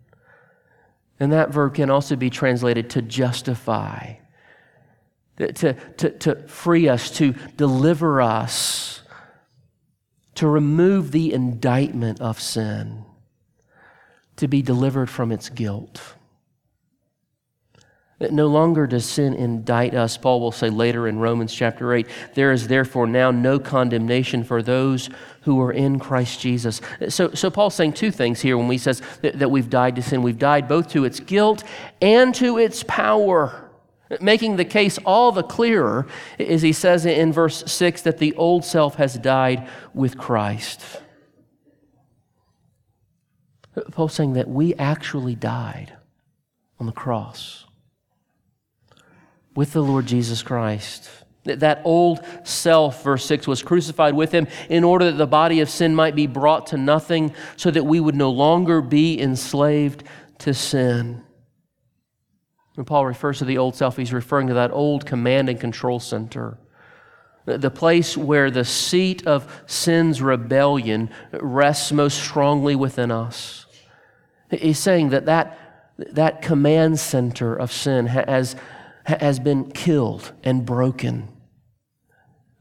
And 1.20 1.32
that 1.32 1.52
verb 1.52 1.76
can 1.76 1.90
also 1.90 2.16
be 2.16 2.30
translated 2.30 2.92
to 2.92 3.02
justify, 3.02 4.16
to, 5.38 5.74
to, 5.74 6.10
to 6.12 6.48
free 6.48 6.88
us, 6.88 7.10
to 7.18 7.34
deliver 7.56 8.22
us, 8.22 9.02
to 10.36 10.48
remove 10.48 11.12
the 11.12 11.34
indictment 11.34 12.22
of 12.22 12.40
sin, 12.40 13.04
to 14.36 14.48
be 14.48 14.62
delivered 14.62 15.10
from 15.10 15.32
its 15.32 15.50
guilt. 15.50 16.17
No 18.20 18.48
longer 18.48 18.88
does 18.88 19.06
sin 19.06 19.36
indict 19.36 19.94
us. 19.94 20.18
Paul 20.18 20.40
will 20.40 20.52
say 20.52 20.72
later 20.72 21.08
in 21.08 21.20
Romans 21.20 21.54
chapter 21.54 21.94
8, 21.94 22.08
there 22.34 22.52
is 22.52 22.68
therefore 22.68 23.06
now 23.06 23.30
no 23.30 23.60
condemnation 23.60 24.44
for 24.44 24.64
those 24.64 25.12
who 25.42 25.62
are 25.62 25.72
in 25.72 26.00
Christ 26.00 26.40
Jesus. 26.40 26.82
So, 27.10 27.30
so 27.34 27.52
Paul's 27.52 27.76
saying 27.76 27.94
two 27.94 28.10
things 28.10 28.42
here 28.42 28.58
when 28.58 28.72
he 28.72 28.80
says 28.80 29.04
that, 29.22 29.38
that 29.38 29.52
we've 29.52 29.70
died 29.70 29.96
to 29.98 30.02
sin. 30.02 30.24
We've 30.24 30.38
died 30.38 30.68
both 30.68 30.90
to 30.90 31.06
its 31.06 31.20
guilt 31.20 31.64
and 32.02 32.34
to 32.36 32.58
its 32.58 32.84
power. 32.88 33.70
Making 34.20 34.56
the 34.56 34.66
case 34.66 34.98
all 35.06 35.32
the 35.32 35.44
clearer 35.44 36.08
is 36.40 36.64
he 36.64 36.74
says 36.74 37.06
in 37.06 37.32
verse 37.32 37.72
6 37.72 38.02
that 38.02 38.18
the 38.18 38.34
old 38.34 38.66
self 38.66 38.96
has 38.96 39.14
died 39.20 39.68
with 39.94 40.18
Christ. 40.18 40.82
Paul's 43.92 44.16
saying 44.16 44.34
that 44.34 44.48
we 44.48 44.74
actually 44.76 45.36
died 45.36 45.94
on 46.80 46.88
the 46.88 46.92
cross 46.92 47.67
with 49.58 49.74
the 49.74 49.82
Lord 49.82 50.06
Jesus 50.06 50.44
Christ. 50.44 51.10
That 51.44 51.82
old 51.84 52.24
self, 52.44 53.04
verse 53.04 53.26
6, 53.26 53.48
was 53.48 53.64
crucified 53.64 54.14
with 54.14 54.32
him 54.32 54.48
in 54.70 54.84
order 54.84 55.06
that 55.06 55.18
the 55.18 55.26
body 55.26 55.62
of 55.62 55.70
sin 55.70 55.96
might 55.96 56.14
be 56.16 56.28
brought 56.28 56.68
to 56.68 56.78
nothing, 56.78 57.34
so 57.56 57.72
that 57.72 57.84
we 57.84 58.00
would 58.00 58.14
no 58.14 58.30
longer 58.30 58.82
be 58.82 59.20
enslaved 59.20 60.04
to 60.40 60.54
sin. 60.54 61.24
When 62.76 62.86
Paul 62.86 63.08
refers 63.08 63.40
to 63.40 63.46
the 63.46 63.58
old 63.58 63.74
self, 63.74 63.98
he's 63.98 64.14
referring 64.14 64.46
to 64.50 64.54
that 64.54 64.70
old 64.70 65.08
command 65.08 65.50
and 65.50 65.60
control 65.60 66.00
center. 66.00 66.60
the 67.48 67.72
place 67.72 68.16
where 68.16 68.52
the 68.52 68.66
seat 68.66 69.26
of 69.26 69.64
sin's 69.66 70.22
rebellion 70.22 71.10
rests 71.32 71.92
most 71.92 72.20
strongly 72.20 72.76
within 72.76 73.10
us. 73.10 73.66
He's 74.52 74.78
saying 74.78 75.10
that 75.10 75.26
that, 75.26 75.58
that 75.98 76.44
command 76.44 77.00
center 77.00 77.56
of 77.56 77.72
sin 77.72 78.06
has, 78.06 78.56
has 79.08 79.40
been 79.40 79.72
killed 79.72 80.34
and 80.44 80.66
broken 80.66 81.30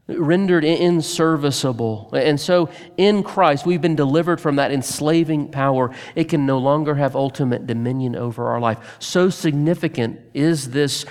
rendered 0.07 0.63
inserviceable. 0.63 2.09
And 2.13 2.39
so 2.39 2.69
in 2.95 3.23
Christ, 3.23 3.65
we've 3.65 3.81
been 3.81 3.95
delivered 3.95 4.39
from 4.39 4.55
that 4.55 4.71
enslaving 4.71 5.49
power. 5.51 5.93
It 6.15 6.25
can 6.25 6.45
no 6.45 6.57
longer 6.57 6.95
have 6.95 7.15
ultimate 7.15 7.67
dominion 7.67 8.15
over 8.15 8.47
our 8.47 8.59
life. 8.59 8.97
So 8.99 9.29
significant 9.29 10.19
is 10.33 10.71
this, 10.71 11.05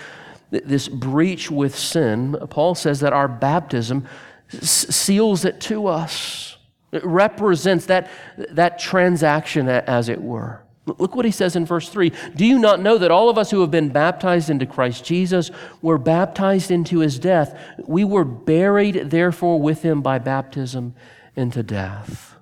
this 0.51 0.89
breach 0.89 1.51
with 1.51 1.77
sin. 1.77 2.37
Paul 2.49 2.75
says 2.75 3.01
that 3.01 3.13
our 3.13 3.29
baptism 3.29 4.07
seals 4.49 5.45
it 5.45 5.61
to 5.63 5.89
us. 5.89 6.57
It 6.93 7.05
represents 7.05 7.87
that, 7.87 8.11
that 8.53 8.79
transaction, 8.79 9.69
as 9.69 10.09
it 10.09 10.23
were. 10.23 10.63
Look 10.87 11.17
what 11.17 11.25
he 11.25 11.33
says 11.33 11.57
in 11.57 11.67
verse 11.67 11.89
3. 11.89 12.13
Do 12.37 12.47
you 12.47 12.61
not 12.61 12.81
know 12.81 12.97
that 12.97 13.11
all 13.11 13.29
of 13.29 13.39
us 13.39 13.51
who 13.51 13.61
have 13.61 13.73
been 13.73 13.89
baptized 13.89 14.49
into 14.49 14.67
Christ 14.67 15.05
Jesus 15.05 15.51
were 15.83 15.99
baptized 15.99 16.71
into 16.71 17.01
his 17.01 17.19
death? 17.19 17.59
We 17.87 18.05
were 18.05 18.25
buried, 18.25 19.11
therefore, 19.11 19.61
with 19.61 19.83
him 19.83 20.01
by 20.01 20.21
baptism 20.21 20.95
into 21.35 21.65
death. 21.65 22.37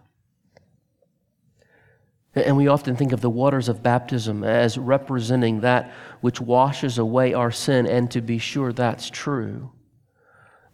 And 2.35 2.57
we 2.57 2.69
often 2.69 2.97
think 2.97 3.13
of 3.13 3.23
the 3.23 3.31
waters 3.31 3.69
of 3.69 3.83
baptism 3.83 4.45
as 4.45 4.77
representing 4.77 5.61
that 5.61 5.93
which 6.21 6.41
washes 6.41 6.99
away 6.99 7.33
our 7.33 7.51
sin, 7.51 7.87
and 7.87 8.11
to 8.11 8.21
be 8.21 8.39
sure, 8.39 8.73
that's 8.73 9.09
true. 9.09 9.71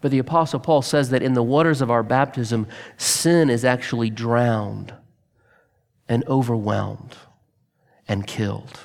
But 0.00 0.10
the 0.10 0.18
Apostle 0.18 0.58
Paul 0.58 0.82
says 0.82 1.10
that 1.10 1.22
in 1.22 1.34
the 1.34 1.42
waters 1.42 1.82
of 1.82 1.90
our 1.90 2.02
baptism, 2.02 2.66
sin 2.96 3.48
is 3.48 3.64
actually 3.64 4.10
drowned 4.10 4.92
and 6.08 6.26
overwhelmed 6.26 7.16
and 8.10 8.26
killed. 8.26 8.80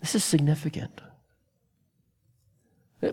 This 0.00 0.16
is 0.16 0.24
significant. 0.24 1.00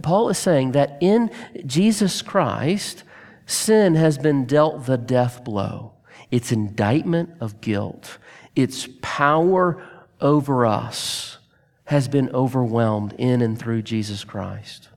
Paul 0.01 0.29
is 0.29 0.39
saying 0.39 0.71
that 0.71 0.97
in 1.01 1.29
Jesus 1.63 2.23
Christ, 2.23 3.03
sin 3.45 3.93
has 3.93 4.17
been 4.17 4.45
dealt 4.45 4.87
the 4.87 4.97
death 4.97 5.43
blow. 5.43 5.93
Its 6.31 6.51
indictment 6.51 7.29
of 7.39 7.61
guilt, 7.61 8.17
its 8.55 8.89
power 9.03 9.85
over 10.19 10.65
us 10.65 11.37
has 11.85 12.07
been 12.07 12.29
overwhelmed 12.31 13.13
in 13.19 13.43
and 13.43 13.59
through 13.59 13.83
Jesus 13.83 14.23
Christ. 14.23 14.89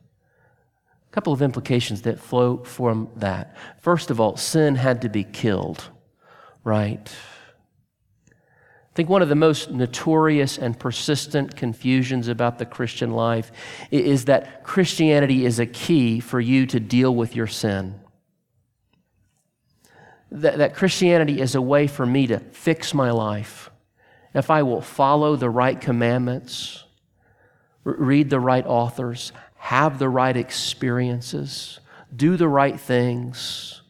A 1.11 1.13
couple 1.13 1.35
of 1.35 1.43
implications 1.43 2.03
that 2.03 2.21
flow 2.21 2.65
from 2.65 3.11
that. 3.17 3.55
First 3.83 4.11
of 4.11 4.19
all, 4.19 4.39
sin 4.39 4.77
had 4.77 5.03
to 5.03 5.11
be 5.11 5.25
killed, 5.25 5.91
right? 6.65 7.15
I 8.97 9.03
think 9.05 9.11
one 9.11 9.21
of 9.21 9.29
the 9.29 9.35
most 9.35 9.71
notorious 9.71 10.57
and 10.57 10.79
persistent 10.79 11.55
confusions 11.55 12.29
about 12.29 12.59
the 12.59 12.65
Christian 12.65 13.11
life 13.11 13.53
is 13.91 14.25
that 14.25 14.65
Christianity 14.65 15.45
is 15.45 15.59
a 15.59 15.67
key 15.67 16.19
for 16.19 16.41
you 16.41 16.65
to 16.65 16.81
deal 16.81 17.15
with 17.15 17.37
your 17.37 17.47
sin. 17.47 18.01
That, 20.31 20.57
that 20.57 20.75
Christianity 20.75 21.43
is 21.43 21.55
a 21.55 21.61
way 21.61 21.87
for 21.89 22.07
me 22.07 22.27
to 22.29 22.39
fix 22.39 22.95
my 22.95 23.11
life. 23.11 23.69
If 24.33 24.49
I 24.49 24.63
will 24.63 24.81
follow 24.81 25.37
the 25.37 25.51
right 25.51 25.79
commandments, 25.79 26.85
read 27.85 28.31
the 28.31 28.41
right 28.41 28.65
authors, 28.65 29.31
have 29.57 29.99
the 29.99 30.09
right 30.09 30.39
experiences, 30.39 31.81
do 32.17 32.39
the 32.39 32.49
right 32.49 32.81
things, 32.81 33.83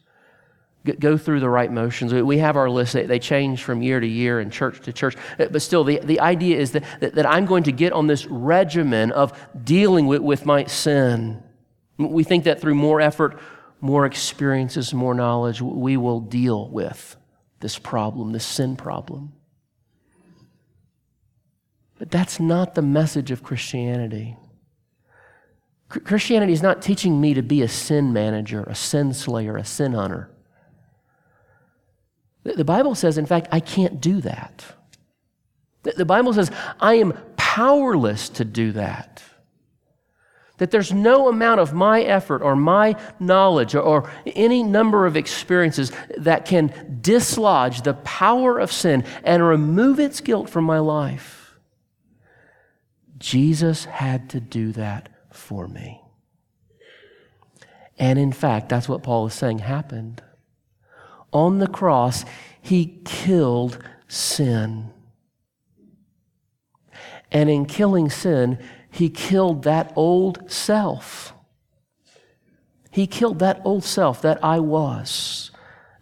go 0.93 1.17
through 1.17 1.39
the 1.39 1.49
right 1.49 1.71
motions. 1.71 2.13
We 2.13 2.37
have 2.39 2.57
our 2.57 2.69
list, 2.69 2.93
they 2.93 3.19
change 3.19 3.63
from 3.63 3.81
year 3.81 3.99
to 3.99 4.07
year 4.07 4.39
and 4.39 4.51
church 4.51 4.81
to 4.81 4.93
church. 4.93 5.15
Uh, 5.39 5.45
but 5.51 5.61
still, 5.61 5.83
the, 5.83 5.99
the 5.99 6.19
idea 6.19 6.57
is 6.57 6.71
that, 6.71 6.83
that, 6.99 7.15
that 7.15 7.25
I'm 7.25 7.45
going 7.45 7.63
to 7.63 7.71
get 7.71 7.93
on 7.93 8.07
this 8.07 8.25
regimen 8.25 9.11
of 9.11 9.37
dealing 9.63 10.07
with, 10.07 10.21
with 10.21 10.45
my 10.45 10.65
sin. 10.65 11.43
We 11.97 12.23
think 12.23 12.43
that 12.45 12.61
through 12.61 12.75
more 12.75 13.01
effort, 13.01 13.39
more 13.81 14.05
experiences, 14.05 14.93
more 14.93 15.13
knowledge, 15.13 15.61
we 15.61 15.97
will 15.97 16.19
deal 16.19 16.69
with 16.69 17.15
this 17.59 17.77
problem, 17.77 18.31
this 18.31 18.45
sin 18.45 18.75
problem. 18.75 19.33
But 21.99 22.11
that's 22.11 22.39
not 22.39 22.75
the 22.75 22.81
message 22.81 23.31
of 23.31 23.43
Christianity. 23.43 24.37
Christianity 25.89 26.53
is 26.53 26.61
not 26.61 26.81
teaching 26.81 27.19
me 27.19 27.33
to 27.33 27.41
be 27.41 27.61
a 27.61 27.67
sin 27.67 28.11
manager, 28.11 28.63
a 28.63 28.75
sin 28.75 29.13
slayer, 29.13 29.55
a 29.55 29.63
sin 29.63 29.93
hunter. 29.93 30.29
The 32.55 32.65
Bible 32.65 32.95
says, 32.95 33.17
in 33.17 33.25
fact, 33.25 33.47
I 33.51 33.59
can't 33.59 33.99
do 33.99 34.21
that. 34.21 34.63
The 35.83 36.05
Bible 36.05 36.33
says, 36.33 36.51
I 36.79 36.95
am 36.95 37.13
powerless 37.35 38.29
to 38.29 38.45
do 38.45 38.71
that. 38.73 39.21
That 40.57 40.71
there's 40.71 40.91
no 40.91 41.27
amount 41.27 41.59
of 41.59 41.73
my 41.73 42.01
effort 42.01 42.41
or 42.41 42.55
my 42.55 42.95
knowledge 43.19 43.75
or, 43.75 44.09
any 44.25 44.63
number 44.63 45.05
of 45.05 45.15
experiences 45.15 45.91
that 46.17 46.45
can 46.45 46.99
dislodge 47.01 47.81
the 47.81 47.93
power 47.93 48.59
of 48.59 48.71
sin 48.71 49.03
and 49.23 49.45
remove 49.45 49.99
its 49.99 50.19
guilt 50.21 50.49
from 50.49 50.63
my 50.63 50.79
life. 50.79 51.57
Jesus 53.17 53.85
had 53.85 54.29
to 54.31 54.39
do 54.39 54.71
that 54.71 55.09
for 55.31 55.67
me. 55.67 56.01
And 57.99 58.17
in 58.17 58.31
fact, 58.31 58.69
that's 58.69 58.89
what 58.89 59.03
Paul 59.03 59.27
is 59.27 59.33
saying 59.33 59.59
happened 59.59 60.21
on 61.37 61.59
the 61.59 61.67
cross, 61.67 62.25
he 62.61 62.99
killed 63.05 63.77
sin. 64.07 64.91
And 67.31 67.47
in 67.49 67.65
killing 67.65 68.09
sin, 68.09 68.57
he 68.89 69.09
killed 69.09 69.63
that 69.63 69.93
old 69.95 70.51
self. 70.51 71.33
He 72.89 73.05
killed 73.05 73.37
that 73.39 73.61
old 73.63 73.83
self 73.83 74.21
that 74.23 74.43
I 74.43 74.59
was, 74.59 75.51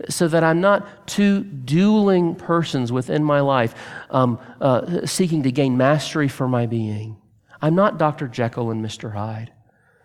so 0.08 0.30
that 0.30 0.46
I'm 0.46 0.62
not 0.62 1.06
two 1.06 1.44
dueling 1.44 2.36
persons 2.36 2.94
within 2.94 3.22
my 3.22 3.42
life 3.42 3.76
um, 4.10 4.40
uh, 4.62 5.06
seeking 5.06 5.44
to 5.44 5.52
gain 5.52 5.76
mastery 5.76 6.30
for 6.30 6.48
my 6.48 6.66
being. 6.66 7.18
I'm 7.62 7.76
not 7.76 7.98
Dr. 7.98 8.30
Jekyll 8.30 8.72
and 8.72 8.86
Mr. 8.86 9.12
Hyde. 9.14 9.52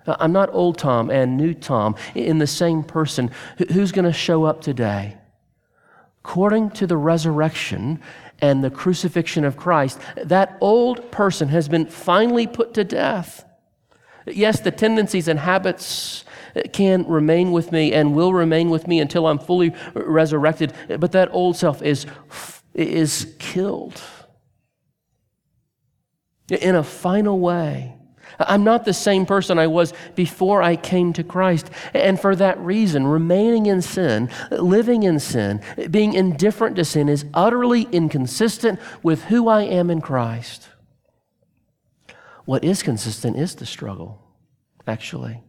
I'm 0.06 0.32
not 0.32 0.52
old 0.52 0.78
Tom 0.78 1.08
and 1.10 1.36
new 1.36 1.54
Tom 1.54 1.94
in 2.16 2.38
the 2.38 2.46
same 2.48 2.82
person. 2.82 3.30
Who's 3.72 3.92
going 3.92 4.06
to 4.06 4.12
show 4.12 4.44
up 4.44 4.60
today? 4.60 5.19
According 6.24 6.70
to 6.70 6.86
the 6.86 6.96
resurrection 6.96 8.00
and 8.40 8.62
the 8.62 8.70
crucifixion 8.70 9.44
of 9.44 9.56
Christ, 9.56 9.98
that 10.16 10.56
old 10.60 11.10
person 11.10 11.48
has 11.48 11.68
been 11.68 11.86
finally 11.86 12.46
put 12.46 12.74
to 12.74 12.84
death. 12.84 13.44
Yes, 14.26 14.60
the 14.60 14.70
tendencies 14.70 15.28
and 15.28 15.38
habits 15.38 16.24
can 16.72 17.06
remain 17.06 17.52
with 17.52 17.72
me 17.72 17.92
and 17.92 18.14
will 18.14 18.32
remain 18.32 18.70
with 18.70 18.86
me 18.86 19.00
until 19.00 19.26
I'm 19.26 19.38
fully 19.38 19.74
resurrected, 19.94 20.74
but 20.98 21.12
that 21.12 21.28
old 21.32 21.56
self 21.56 21.82
is, 21.82 22.06
is 22.74 23.34
killed 23.38 24.00
in 26.50 26.74
a 26.74 26.82
final 26.82 27.38
way. 27.38 27.99
I'm 28.38 28.64
not 28.64 28.84
the 28.84 28.92
same 28.92 29.26
person 29.26 29.58
I 29.58 29.66
was 29.66 29.92
before 30.14 30.62
I 30.62 30.76
came 30.76 31.12
to 31.14 31.24
Christ. 31.24 31.70
And 31.94 32.20
for 32.20 32.36
that 32.36 32.58
reason, 32.60 33.06
remaining 33.06 33.66
in 33.66 33.82
sin, 33.82 34.30
living 34.50 35.02
in 35.02 35.18
sin, 35.20 35.60
being 35.90 36.14
indifferent 36.14 36.76
to 36.76 36.84
sin 36.84 37.08
is 37.08 37.24
utterly 37.34 37.88
inconsistent 37.92 38.80
with 39.02 39.24
who 39.24 39.48
I 39.48 39.62
am 39.62 39.90
in 39.90 40.00
Christ. 40.00 40.68
What 42.44 42.64
is 42.64 42.82
consistent 42.82 43.36
is 43.36 43.54
the 43.54 43.66
struggle, 43.66 44.22
actually. 44.86 45.42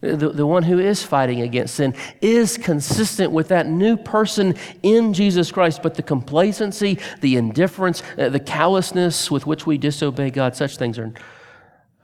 The, 0.00 0.16
the 0.16 0.46
one 0.46 0.62
who 0.62 0.78
is 0.78 1.02
fighting 1.02 1.40
against 1.40 1.74
sin 1.74 1.92
is 2.20 2.56
consistent 2.56 3.32
with 3.32 3.48
that 3.48 3.66
new 3.66 3.96
person 3.96 4.54
in 4.84 5.12
Jesus 5.12 5.50
Christ, 5.50 5.82
but 5.82 5.94
the 5.94 6.04
complacency, 6.04 7.00
the 7.20 7.34
indifference, 7.34 8.04
uh, 8.16 8.28
the 8.28 8.38
callousness 8.38 9.28
with 9.28 9.44
which 9.44 9.66
we 9.66 9.76
disobey 9.76 10.30
God, 10.30 10.54
such 10.54 10.76
things 10.76 11.00
are, 11.00 11.12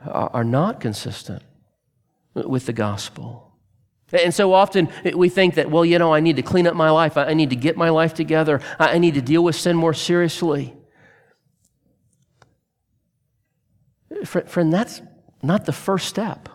are 0.04 0.42
not 0.42 0.80
consistent 0.80 1.42
with 2.34 2.66
the 2.66 2.72
gospel. 2.72 3.52
And 4.12 4.34
so 4.34 4.52
often 4.52 4.88
we 5.14 5.28
think 5.28 5.54
that, 5.54 5.70
well, 5.70 5.84
you 5.84 5.98
know, 5.98 6.12
I 6.12 6.18
need 6.18 6.36
to 6.36 6.42
clean 6.42 6.66
up 6.66 6.74
my 6.74 6.90
life. 6.90 7.16
I 7.16 7.32
need 7.34 7.50
to 7.50 7.56
get 7.56 7.76
my 7.76 7.90
life 7.90 8.12
together. 8.12 8.60
I 8.78 8.98
need 8.98 9.14
to 9.14 9.22
deal 9.22 9.44
with 9.44 9.54
sin 9.54 9.76
more 9.76 9.94
seriously. 9.94 10.74
Friend, 14.24 14.72
that's 14.72 15.00
not 15.42 15.64
the 15.64 15.72
first 15.72 16.08
step. 16.08 16.48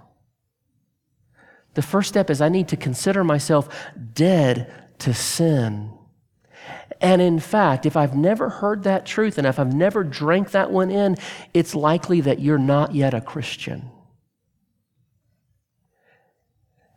The 1.79 1.83
first 1.83 2.09
step 2.09 2.29
is 2.29 2.41
I 2.41 2.49
need 2.49 2.67
to 2.67 2.75
consider 2.75 3.23
myself 3.23 3.69
dead 4.13 4.69
to 4.97 5.13
sin. 5.13 5.93
And 6.99 7.21
in 7.21 7.39
fact, 7.39 7.85
if 7.85 7.95
I've 7.95 8.17
never 8.17 8.49
heard 8.49 8.83
that 8.83 9.05
truth 9.05 9.37
and 9.37 9.47
if 9.47 9.57
I've 9.57 9.73
never 9.73 10.03
drank 10.03 10.51
that 10.51 10.71
one 10.71 10.91
in, 10.91 11.15
it's 11.53 11.73
likely 11.73 12.19
that 12.19 12.41
you're 12.41 12.57
not 12.57 12.93
yet 12.93 13.13
a 13.13 13.21
Christian. 13.21 13.89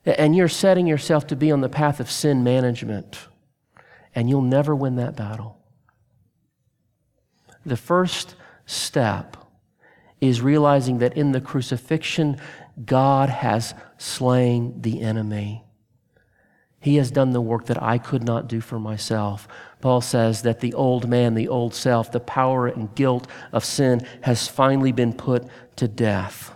And 0.04 0.34
you're 0.34 0.48
setting 0.48 0.88
yourself 0.88 1.28
to 1.28 1.36
be 1.36 1.52
on 1.52 1.60
the 1.60 1.68
path 1.68 2.00
of 2.00 2.10
sin 2.10 2.42
management, 2.42 3.28
and 4.16 4.28
you'll 4.28 4.42
never 4.42 4.74
win 4.74 4.96
that 4.96 5.14
battle. 5.14 5.60
The 7.64 7.76
first 7.76 8.34
step 8.66 9.36
is 10.20 10.40
realizing 10.40 10.98
that 10.98 11.16
in 11.16 11.30
the 11.30 11.40
crucifixion, 11.40 12.40
God 12.84 13.28
has 13.28 13.74
slain 13.98 14.80
the 14.80 15.00
enemy. 15.00 15.64
He 16.80 16.96
has 16.96 17.10
done 17.10 17.30
the 17.30 17.40
work 17.40 17.66
that 17.66 17.80
I 17.80 17.98
could 17.98 18.24
not 18.24 18.48
do 18.48 18.60
for 18.60 18.78
myself. 18.78 19.46
Paul 19.80 20.00
says 20.00 20.42
that 20.42 20.60
the 20.60 20.74
old 20.74 21.08
man, 21.08 21.34
the 21.34 21.48
old 21.48 21.74
self, 21.74 22.10
the 22.10 22.18
power 22.18 22.66
and 22.66 22.92
guilt 22.94 23.28
of 23.52 23.64
sin 23.64 24.06
has 24.22 24.48
finally 24.48 24.90
been 24.90 25.12
put 25.12 25.46
to 25.76 25.86
death. 25.86 26.52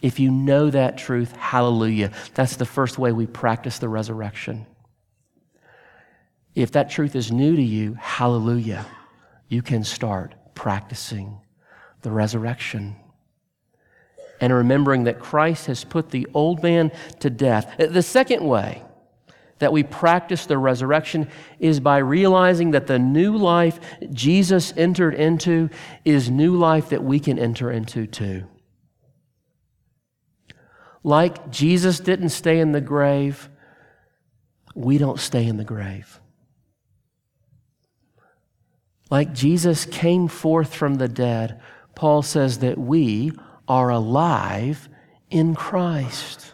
If 0.00 0.20
you 0.20 0.30
know 0.30 0.70
that 0.70 0.98
truth, 0.98 1.34
hallelujah. 1.36 2.12
That's 2.34 2.56
the 2.56 2.64
first 2.64 2.98
way 2.98 3.12
we 3.12 3.26
practice 3.26 3.78
the 3.78 3.88
resurrection. 3.88 4.66
If 6.54 6.72
that 6.72 6.90
truth 6.90 7.16
is 7.16 7.32
new 7.32 7.56
to 7.56 7.62
you, 7.62 7.94
hallelujah, 7.94 8.86
you 9.48 9.62
can 9.62 9.82
start 9.84 10.34
practicing 10.54 11.40
the 12.02 12.10
resurrection 12.10 12.96
and 14.42 14.52
remembering 14.52 15.04
that 15.04 15.20
Christ 15.20 15.66
has 15.66 15.84
put 15.84 16.10
the 16.10 16.26
old 16.34 16.64
man 16.64 16.90
to 17.20 17.30
death. 17.30 17.76
The 17.78 18.02
second 18.02 18.44
way 18.44 18.82
that 19.60 19.72
we 19.72 19.84
practice 19.84 20.46
the 20.46 20.58
resurrection 20.58 21.28
is 21.60 21.78
by 21.78 21.98
realizing 21.98 22.72
that 22.72 22.88
the 22.88 22.98
new 22.98 23.36
life 23.36 23.78
Jesus 24.10 24.74
entered 24.76 25.14
into 25.14 25.70
is 26.04 26.28
new 26.28 26.56
life 26.56 26.88
that 26.88 27.04
we 27.04 27.20
can 27.20 27.38
enter 27.38 27.70
into 27.70 28.08
too. 28.08 28.44
Like 31.04 31.48
Jesus 31.48 32.00
didn't 32.00 32.30
stay 32.30 32.58
in 32.58 32.72
the 32.72 32.80
grave, 32.80 33.48
we 34.74 34.98
don't 34.98 35.20
stay 35.20 35.46
in 35.46 35.56
the 35.56 35.64
grave. 35.64 36.20
Like 39.08 39.32
Jesus 39.32 39.84
came 39.84 40.26
forth 40.26 40.74
from 40.74 40.96
the 40.96 41.08
dead, 41.08 41.60
Paul 41.94 42.22
says 42.22 42.58
that 42.58 42.76
we 42.76 43.30
are 43.68 43.90
alive 43.90 44.88
in 45.30 45.54
Christ. 45.54 46.52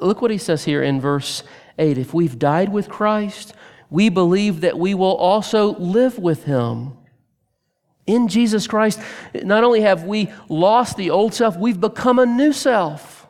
Look 0.00 0.22
what 0.22 0.30
he 0.30 0.38
says 0.38 0.64
here 0.64 0.82
in 0.82 1.00
verse 1.00 1.42
8. 1.78 1.98
If 1.98 2.14
we've 2.14 2.38
died 2.38 2.70
with 2.70 2.88
Christ, 2.88 3.54
we 3.90 4.08
believe 4.08 4.60
that 4.62 4.78
we 4.78 4.94
will 4.94 5.16
also 5.16 5.74
live 5.76 6.18
with 6.18 6.44
him. 6.44 6.96
In 8.06 8.28
Jesus 8.28 8.66
Christ, 8.66 9.00
not 9.42 9.64
only 9.64 9.80
have 9.80 10.04
we 10.04 10.30
lost 10.48 10.96
the 10.96 11.10
old 11.10 11.32
self, 11.32 11.56
we've 11.56 11.80
become 11.80 12.18
a 12.18 12.26
new 12.26 12.52
self. 12.52 13.26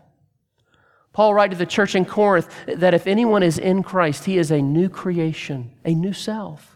Paul 1.12 1.32
writes 1.32 1.52
to 1.52 1.58
the 1.58 1.66
church 1.66 1.94
in 1.94 2.04
Corinth 2.04 2.48
that 2.66 2.92
if 2.92 3.06
anyone 3.06 3.44
is 3.44 3.56
in 3.56 3.84
Christ, 3.84 4.24
he 4.24 4.36
is 4.36 4.50
a 4.50 4.60
new 4.60 4.88
creation, 4.88 5.70
a 5.84 5.94
new 5.94 6.12
self. 6.12 6.73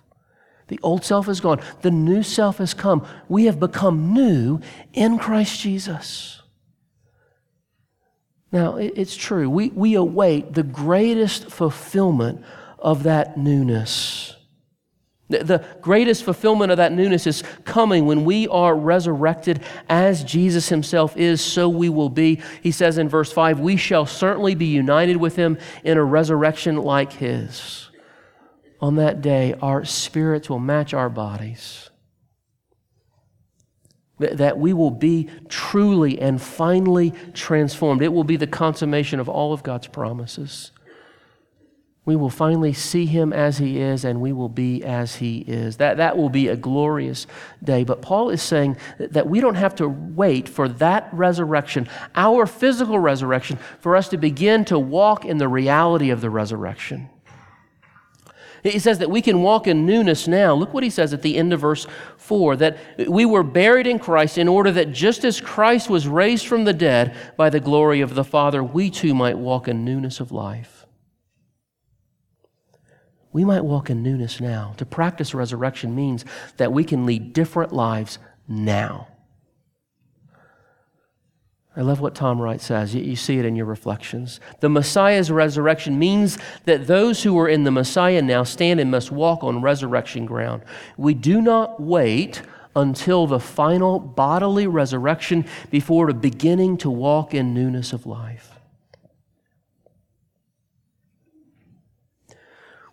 The 0.69 0.79
old 0.83 1.05
self 1.05 1.29
is 1.29 1.41
gone. 1.41 1.61
The 1.81 1.91
new 1.91 2.23
self 2.23 2.59
has 2.59 2.75
come. 2.75 3.07
We 3.29 3.47
have 3.47 3.59
become 3.59 4.13
new 4.13 4.61
in 4.93 5.19
Christ 5.19 5.61
Jesus. 5.61 6.43
Now, 8.53 8.77
it's 8.77 9.17
true. 9.17 9.51
We, 9.51 9.69
we 9.71 9.95
await 9.95 10.55
the 10.55 10.63
greatest 10.63 11.51
fulfillment 11.51 12.43
of 12.79 13.03
that 13.03 13.37
newness. 13.37 14.37
The, 15.31 15.63
greatest 15.83 16.25
fulfillment 16.25 16.71
of 16.71 16.79
that 16.79 16.93
newness 16.93 17.27
is 17.27 17.43
coming 17.65 18.07
when 18.07 18.25
we 18.25 18.49
are 18.49 18.75
resurrected 18.75 19.63
as 19.87 20.25
Jesus 20.25 20.71
himself 20.71 21.19
is, 21.19 21.43
so 21.43 21.69
we 21.69 21.91
will 21.91 22.09
be. 22.09 22.41
He 22.63 22.71
says 22.71 22.97
in 22.97 23.11
verse 23.11 23.31
5 23.31 23.61
We 23.61 23.77
shall 23.77 24.07
certainly 24.07 24.55
be 24.55 24.65
united 24.67 25.19
with 25.19 25.37
him 25.37 25.59
in 25.85 25.99
a 25.99 26.05
resurrection 26.05 26.77
like 26.77 27.13
his 27.13 27.88
on 28.81 28.97
that 28.97 29.21
day, 29.21 29.55
our 29.61 29.85
spirits 29.85 30.49
will 30.49 30.61
match 30.61 30.95
our 30.95 31.11
bodies. 31.11 31.91
That 34.19 34.59
we 34.59 34.73
will 34.73 34.91
be 34.91 35.29
truly 35.49 36.19
and 36.21 36.41
finally 36.43 37.13
transformed. 37.35 38.03
It 38.03 38.13
will 38.13 38.25
be 38.25 38.37
the 38.37 38.47
consummation 38.47 39.21
of 39.21 39.29
all 39.29 39.53
of 39.53 39.63
God's 39.63 39.87
promises. 39.87 40.73
We 42.05 42.17
will 42.17 42.31
finally 42.31 42.73
see 42.73 43.05
Him 43.05 43.35
as 43.35 43.59
He 43.59 43.79
is, 43.79 44.05
and 44.05 44.21
we 44.21 44.33
will 44.33 44.49
be 44.49 44.83
as 44.83 45.17
He 45.17 45.41
is. 45.41 45.77
That, 45.77 45.99
that 45.99 46.17
will 46.17 46.31
be 46.31 46.49
a 46.49 46.57
glorious 46.57 47.27
day. 47.63 47.85
But 47.85 48.01
Paul 48.01 48.31
is 48.31 48.41
saying 48.41 48.79
that 48.99 49.29
we 49.29 49.41
don't 49.41 49.57
have 49.57 49.75
to 49.75 49.89
wait 49.89 50.49
for 50.49 50.69
that 50.69 51.11
resurrection, 51.13 51.87
our 52.15 52.47
physical 52.47 52.99
resurrection, 52.99 53.59
for 53.81 53.95
us 53.95 54.09
to 54.09 54.17
begin 54.17 54.65
to 54.65 54.79
walk 54.79 55.27
in 55.27 55.37
the 55.37 55.49
reality 55.49 56.09
of 56.09 56.23
the 56.23 56.31
resurrection. 56.31 57.11
He 58.63 58.79
says 58.79 58.99
that 58.99 59.11
we 59.11 59.23
can 59.23 59.43
walk 59.43 59.67
in 59.67 59.87
newness 59.87 60.27
now. 60.27 60.55
Look 60.55 60.75
what 60.75 60.83
he 60.83 60.91
says 60.91 61.13
at 61.13 61.23
the 61.23 61.37
end 61.37 61.53
of 61.53 61.61
verse 61.61 61.87
4 62.17 62.57
that 62.57 62.79
we 63.09 63.25
were 63.25 63.43
buried 63.43 63.87
in 63.87 63.99
Christ 63.99 64.39
in 64.39 64.49
order 64.49 64.71
that 64.73 64.93
just 64.93 65.25
as 65.25 65.41
Christ 65.41 65.89
was 65.89 66.09
raised 66.09 66.47
from 66.47 66.65
the 66.65 66.73
dead 66.73 67.15
by 67.37 67.51
the 67.51 67.61
glory 67.61 68.01
of 68.01 68.15
the 68.15 68.25
Father, 68.25 68.63
we 68.63 68.91
too 68.91 69.15
might 69.15 69.39
walk 69.39 69.69
in 69.69 69.85
newness 69.85 70.21
of 70.21 70.33
life. 70.33 70.87
We 73.33 73.45
might 73.45 73.65
walk 73.65 73.91
in 73.91 74.03
newness 74.03 74.41
now. 74.41 74.75
To 74.79 74.87
practice 74.87 75.35
resurrection 75.35 75.95
means 75.95 76.25
that 76.57 76.73
we 76.73 76.85
can 76.85 77.07
lead 77.07 77.33
different 77.33 77.73
lives 77.73 78.19
now. 78.49 79.09
I 81.79 81.83
love 81.83 82.01
what 82.01 82.17
Tom 82.17 82.43
Wright 82.43 82.61
says. 82.61 82.93
You, 82.93 83.15
see 83.15 83.39
it 83.39 83.45
in 83.45 83.55
your 83.55 83.65
reflections. 83.65 84.41
The 84.59 84.69
Messiah's 84.69 85.31
resurrection 85.31 85.97
means 85.97 86.37
that 86.65 86.89
those 86.89 87.23
who 87.23 87.39
are 87.39 87.49
in 87.49 87.63
the 87.63 87.71
Messiah 87.71 88.21
now 88.21 88.43
stand 88.43 88.81
and 88.81 88.91
must 88.91 89.13
walk 89.13 89.45
on 89.45 89.63
resurrection 89.63 90.27
ground. 90.27 90.65
We 90.97 91.15
do 91.15 91.41
not 91.41 91.81
wait 91.81 92.43
until 92.75 93.29
the 93.29 93.39
final 93.39 94.01
bodily 94.01 94.67
resurrection 94.67 95.47
before 95.71 96.13
beginning 96.13 96.79
to 96.79 96.91
walk 96.91 97.33
in 97.33 97.55
newness 97.55 97.93
of 97.93 98.07
life. 98.07 98.59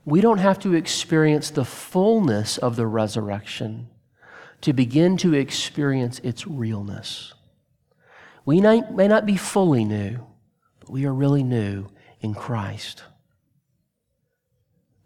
We 0.06 0.22
don't 0.22 0.38
have 0.38 0.60
to 0.60 0.76
experience 0.76 1.50
the 1.50 1.66
fullness 1.66 2.60
of 2.60 2.76
the 2.76 2.86
resurrection 2.86 3.90
to 4.62 4.74
begin 4.74 5.18
to 5.18 5.34
experience 5.34 6.20
its 6.20 6.46
realness. 6.46 7.35
We 8.46 8.62
may 8.62 9.08
not 9.08 9.26
be 9.26 9.38
fully 9.38 9.84
new, 9.84 10.26
but 10.80 10.92
we 10.92 11.06
are 11.06 11.14
really 11.14 11.44
new 11.44 11.88
in 12.22 12.34
Christ. 12.34 13.04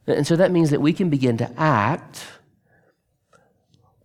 And 0.07 0.27
so 0.27 0.35
that 0.35 0.51
means 0.51 0.71
that 0.71 0.81
we 0.81 0.93
can 0.93 1.09
begin 1.09 1.37
to 1.37 1.51
act 1.57 2.25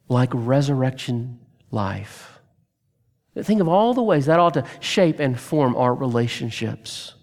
like 0.09 0.31
resurrection 0.33 1.40
life. 1.70 2.38
Think 3.42 3.61
of 3.61 3.68
all 3.68 3.94
the 3.94 4.03
ways 4.03 4.27
that 4.27 4.38
ought 4.38 4.55
to 4.55 4.64
shape 4.79 5.18
and 5.18 5.38
form 5.38 5.75
our 5.77 5.94
relationships. 5.94 7.14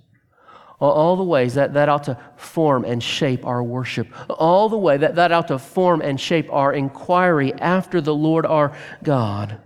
All 0.79 1.15
the 1.15 1.23
ways 1.23 1.53
that, 1.53 1.73
that 1.75 1.89
ought 1.89 2.05
to 2.05 2.17
form 2.35 2.83
and 2.83 3.01
shape 3.01 3.45
our 3.45 3.63
worship. 3.63 4.07
All 4.29 4.67
the 4.67 4.77
way 4.77 4.97
that, 4.97 5.15
that 5.15 5.31
ought 5.31 5.47
to 5.49 5.59
form 5.59 6.01
and 6.01 6.19
shape 6.19 6.51
our 6.51 6.73
inquiry 6.73 7.53
after 7.53 8.01
the 8.01 8.15
Lord 8.15 8.45
our 8.47 8.75
God. 9.03 9.61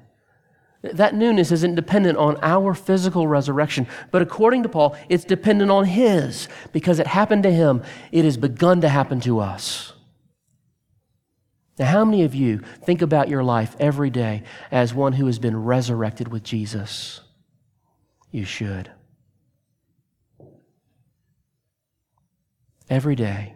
That 0.93 1.15
newness 1.15 1.51
isn't 1.51 1.75
dependent 1.75 2.17
on 2.17 2.37
our 2.41 2.73
physical 2.73 3.27
resurrection, 3.27 3.87
but 4.11 4.21
according 4.21 4.63
to 4.63 4.69
Paul, 4.69 4.95
it's 5.09 5.23
dependent 5.23 5.71
on 5.71 5.85
His. 5.85 6.47
Because 6.71 6.99
it 6.99 7.07
happened 7.07 7.43
to 7.43 7.51
Him, 7.51 7.83
it 8.11 8.25
has 8.25 8.37
begun 8.37 8.81
to 8.81 8.89
happen 8.89 9.19
to 9.21 9.39
us. 9.39 9.93
Now, 11.77 11.87
how 11.87 12.05
many 12.05 12.23
of 12.23 12.33
you 12.33 12.61
think 12.83 13.01
about 13.01 13.27
your 13.27 13.43
life 13.43 13.75
every 13.79 14.09
day 14.09 14.43
as 14.71 14.93
one 14.93 15.13
who 15.13 15.25
has 15.25 15.39
been 15.39 15.61
resurrected 15.63 16.29
with 16.29 16.43
Jesus? 16.43 17.21
You 18.31 18.45
should. 18.45 18.91
Every 22.89 23.15
day. 23.15 23.55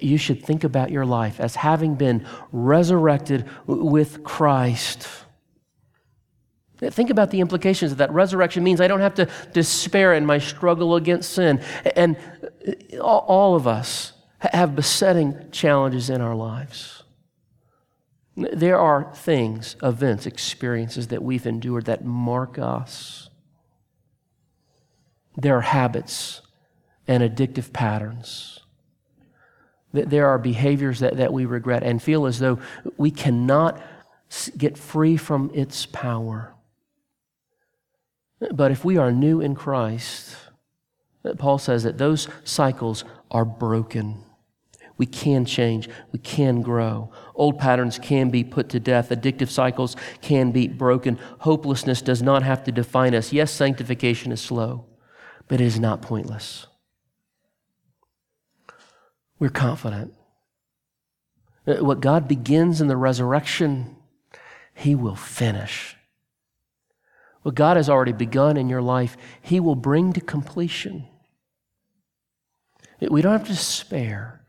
You 0.00 0.16
should 0.16 0.42
think 0.42 0.64
about 0.64 0.90
your 0.90 1.04
life 1.04 1.38
as 1.38 1.56
having 1.56 1.94
been 1.96 2.26
resurrected 2.50 3.48
with 3.66 4.24
Christ. 4.24 5.06
Think 6.90 7.10
about 7.10 7.30
the 7.30 7.40
implications 7.40 7.92
of 7.92 7.98
that. 7.98 8.10
Resurrection 8.10 8.64
means 8.64 8.80
I 8.80 8.88
don't 8.88 9.00
have 9.00 9.14
to 9.14 9.28
despair 9.52 10.14
in 10.14 10.26
my 10.26 10.38
struggle 10.38 10.96
against 10.96 11.32
sin. 11.32 11.62
And 11.94 12.16
all 13.00 13.54
of 13.54 13.66
us 13.66 14.12
have 14.40 14.74
besetting 14.74 15.50
challenges 15.52 16.10
in 16.10 16.20
our 16.20 16.34
lives. 16.34 17.04
There 18.36 18.78
are 18.78 19.12
things, 19.14 19.76
events, 19.82 20.26
experiences 20.26 21.08
that 21.08 21.22
we've 21.22 21.46
endured 21.46 21.84
that 21.84 22.04
mark 22.04 22.58
us. 22.58 23.28
There 25.36 25.56
are 25.56 25.62
habits 25.62 26.40
and 27.06 27.22
addictive 27.22 27.72
patterns. 27.72 28.60
There 29.92 30.26
are 30.26 30.38
behaviors 30.38 31.00
that, 31.00 31.18
that 31.18 31.32
we 31.32 31.44
regret 31.44 31.82
and 31.82 32.02
feel 32.02 32.26
as 32.26 32.38
though 32.38 32.58
we 32.96 33.10
cannot 33.10 33.80
get 34.56 34.78
free 34.78 35.18
from 35.18 35.50
its 35.52 35.84
power. 35.86 36.54
But 38.50 38.72
if 38.72 38.84
we 38.84 38.96
are 38.96 39.12
new 39.12 39.40
in 39.40 39.54
Christ, 39.54 40.36
Paul 41.38 41.58
says 41.58 41.84
that 41.84 41.98
those 41.98 42.28
cycles 42.44 43.04
are 43.30 43.44
broken. 43.44 44.24
We 44.98 45.06
can 45.06 45.44
change. 45.44 45.88
We 46.12 46.18
can 46.18 46.62
grow. 46.62 47.10
Old 47.34 47.58
patterns 47.58 47.98
can 47.98 48.30
be 48.30 48.44
put 48.44 48.68
to 48.70 48.80
death. 48.80 49.08
Addictive 49.08 49.48
cycles 49.48 49.96
can 50.20 50.52
be 50.52 50.68
broken. 50.68 51.18
Hopelessness 51.40 52.02
does 52.02 52.22
not 52.22 52.42
have 52.42 52.64
to 52.64 52.72
define 52.72 53.14
us. 53.14 53.32
Yes, 53.32 53.50
sanctification 53.50 54.32
is 54.32 54.40
slow, 54.40 54.86
but 55.48 55.60
it 55.60 55.64
is 55.64 55.78
not 55.78 56.02
pointless. 56.02 56.66
We're 59.38 59.48
confident. 59.48 60.14
That 61.64 61.84
what 61.84 62.00
God 62.00 62.28
begins 62.28 62.80
in 62.80 62.88
the 62.88 62.96
resurrection, 62.96 63.96
He 64.74 64.94
will 64.94 65.16
finish. 65.16 65.96
What 67.42 67.54
God 67.54 67.76
has 67.76 67.88
already 67.88 68.12
begun 68.12 68.56
in 68.56 68.68
your 68.68 68.82
life, 68.82 69.16
He 69.40 69.60
will 69.60 69.74
bring 69.74 70.12
to 70.12 70.20
completion. 70.20 71.08
We 73.00 73.20
don't 73.20 73.32
have 73.32 73.46
to 73.46 73.52
despair 73.52 74.44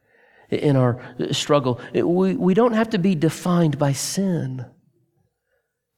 in 0.49 0.75
our 0.75 1.01
struggle. 1.32 1.82
We, 1.93 2.36
we 2.36 2.53
don't 2.53 2.73
have 2.73 2.91
to 2.91 2.99
be 2.99 3.15
defined 3.15 3.79
by 3.79 3.93
sin. 3.93 4.65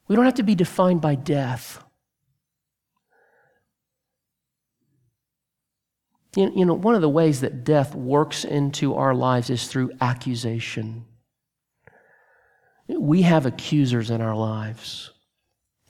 We 0.08 0.16
don't 0.16 0.26
have 0.26 0.36
to 0.36 0.44
be 0.44 0.56
defined 0.56 1.02
by 1.02 1.16
death. 1.16 1.84
You 6.38 6.66
know, 6.66 6.74
one 6.74 6.96
of 6.96 7.02
the 7.02 7.10
ways 7.10 7.42
that 7.42 7.64
death 7.64 7.96
works 7.96 8.44
into 8.44 8.96
our 8.96 9.16
lives 9.16 9.50
is 9.50 9.68
through 9.68 9.92
accusation. 10.02 11.06
We 12.88 13.22
have 13.24 13.46
accusers 13.46 14.12
in 14.12 14.22
our 14.22 14.36
lives. 14.36 15.12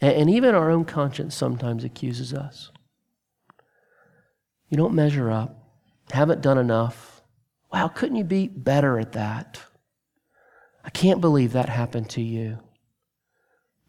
And 0.01 0.29
even 0.29 0.55
our 0.55 0.69
own 0.69 0.85
conscience 0.85 1.35
sometimes 1.35 1.83
accuses 1.83 2.33
us. 2.33 2.71
You 4.69 4.77
don't 4.77 4.93
measure 4.93 5.31
up, 5.31 5.57
haven't 6.11 6.41
done 6.41 6.57
enough. 6.57 7.21
Wow, 7.71 7.87
couldn't 7.87 8.17
you 8.17 8.23
be 8.23 8.47
better 8.47 8.99
at 8.99 9.13
that? 9.13 9.59
I 10.83 10.89
can't 10.89 11.21
believe 11.21 11.53
that 11.53 11.69
happened 11.69 12.09
to 12.11 12.21
you. 12.21 12.59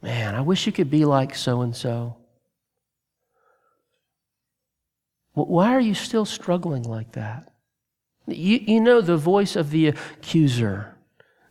Man, 0.03 0.35
I 0.35 0.41
wish 0.41 0.67
you 0.67 0.73
could 0.73 0.91
be 0.91 1.05
like 1.05 1.35
so 1.35 1.63
and 1.63 1.75
so. 1.75 2.17
Why 5.33 5.75
are 5.75 5.81
you 5.81 5.95
still 5.95 6.25
struggling 6.25 6.83
like 6.83 7.13
that? 7.13 7.53
You, 8.27 8.59
you 8.59 8.81
know 8.81 9.01
the 9.01 9.19
voice 9.19 9.55
of 9.55 9.71
the 9.71 9.89
accuser. 9.89 10.96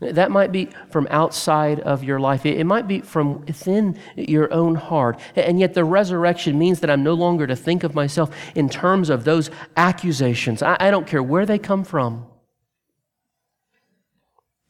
That 0.02 0.30
might 0.30 0.52
be 0.52 0.70
from 0.90 1.08
outside 1.10 1.80
of 1.80 2.04
your 2.04 2.20
life. 2.20 2.46
It 2.46 2.66
might 2.66 2.88
be 2.88 3.00
from 3.00 3.46
within 3.46 3.98
your 4.16 4.54
own 4.54 4.76
heart. 4.76 5.20
And 5.36 5.60
yet, 5.60 5.74
the 5.74 5.86
resurrection 5.86 6.60
means 6.60 6.82
that 6.82 6.90
I'm 6.90 7.04
no 7.04 7.14
longer 7.14 7.48
to 7.48 7.56
think 7.56 7.84
of 7.84 7.96
myself 7.96 8.36
in 8.56 8.68
terms 8.68 9.10
of 9.10 9.24
those 9.24 9.50
accusations. 9.78 10.62
I, 10.62 10.92
don't 10.92 11.08
care 11.08 11.24
where 11.24 11.46
they 11.46 11.58
come 11.58 11.84
from. 11.86 12.26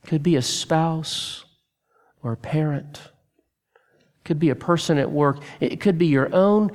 Could 0.06 0.22
be 0.22 0.36
a 0.36 0.42
spouse 0.44 1.46
or 2.22 2.34
a 2.34 2.38
parent. 2.38 3.02
Could 4.24 4.40
be 4.40 4.50
a 4.50 4.56
person 4.56 5.00
at 5.00 5.12
work. 5.12 5.40
It 5.60 5.80
could 5.80 5.98
be 5.98 6.08
your 6.08 6.34
own 6.36 6.72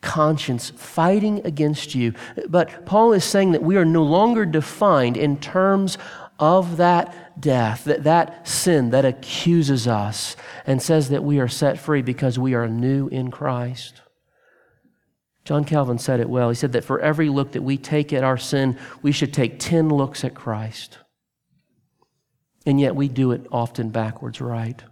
conscience 0.00 0.70
fighting 0.70 1.44
against 1.44 1.94
you. 1.94 2.14
But 2.48 2.86
Paul 2.86 3.12
is 3.12 3.24
saying 3.24 3.52
that 3.52 3.62
we 3.62 3.76
are 3.76 3.84
no 3.84 4.02
longer 4.02 4.46
defined 4.46 5.16
in 5.16 5.38
terms 5.38 5.98
of 6.38 6.76
that 6.76 7.40
death, 7.40 7.84
that, 7.84 8.04
that 8.04 8.46
sin 8.46 8.90
that 8.90 9.04
accuses 9.04 9.86
us 9.86 10.36
and 10.66 10.82
says 10.82 11.08
that 11.08 11.24
we 11.24 11.38
are 11.38 11.48
set 11.48 11.78
free 11.78 12.02
because 12.02 12.38
we 12.38 12.54
are 12.54 12.68
new 12.68 13.08
in 13.08 13.30
Christ. 13.30 14.02
John 15.44 15.64
Calvin 15.64 15.98
said 15.98 16.20
it 16.20 16.28
well. 16.28 16.48
He 16.48 16.56
said 16.56 16.72
that 16.72 16.84
for 16.84 16.98
every 17.00 17.28
look 17.28 17.52
that 17.52 17.62
we 17.62 17.76
take 17.78 18.12
at 18.12 18.24
our 18.24 18.36
sin, 18.36 18.76
we 19.00 19.12
should 19.12 19.32
take 19.32 19.60
10 19.60 19.88
looks 19.88 20.24
at 20.24 20.34
Christ. 20.34 20.98
And 22.66 22.80
yet 22.80 22.96
we 22.96 23.08
do 23.08 23.30
it 23.30 23.46
often 23.52 23.90
backwards, 23.90 24.40
right? 24.40 24.82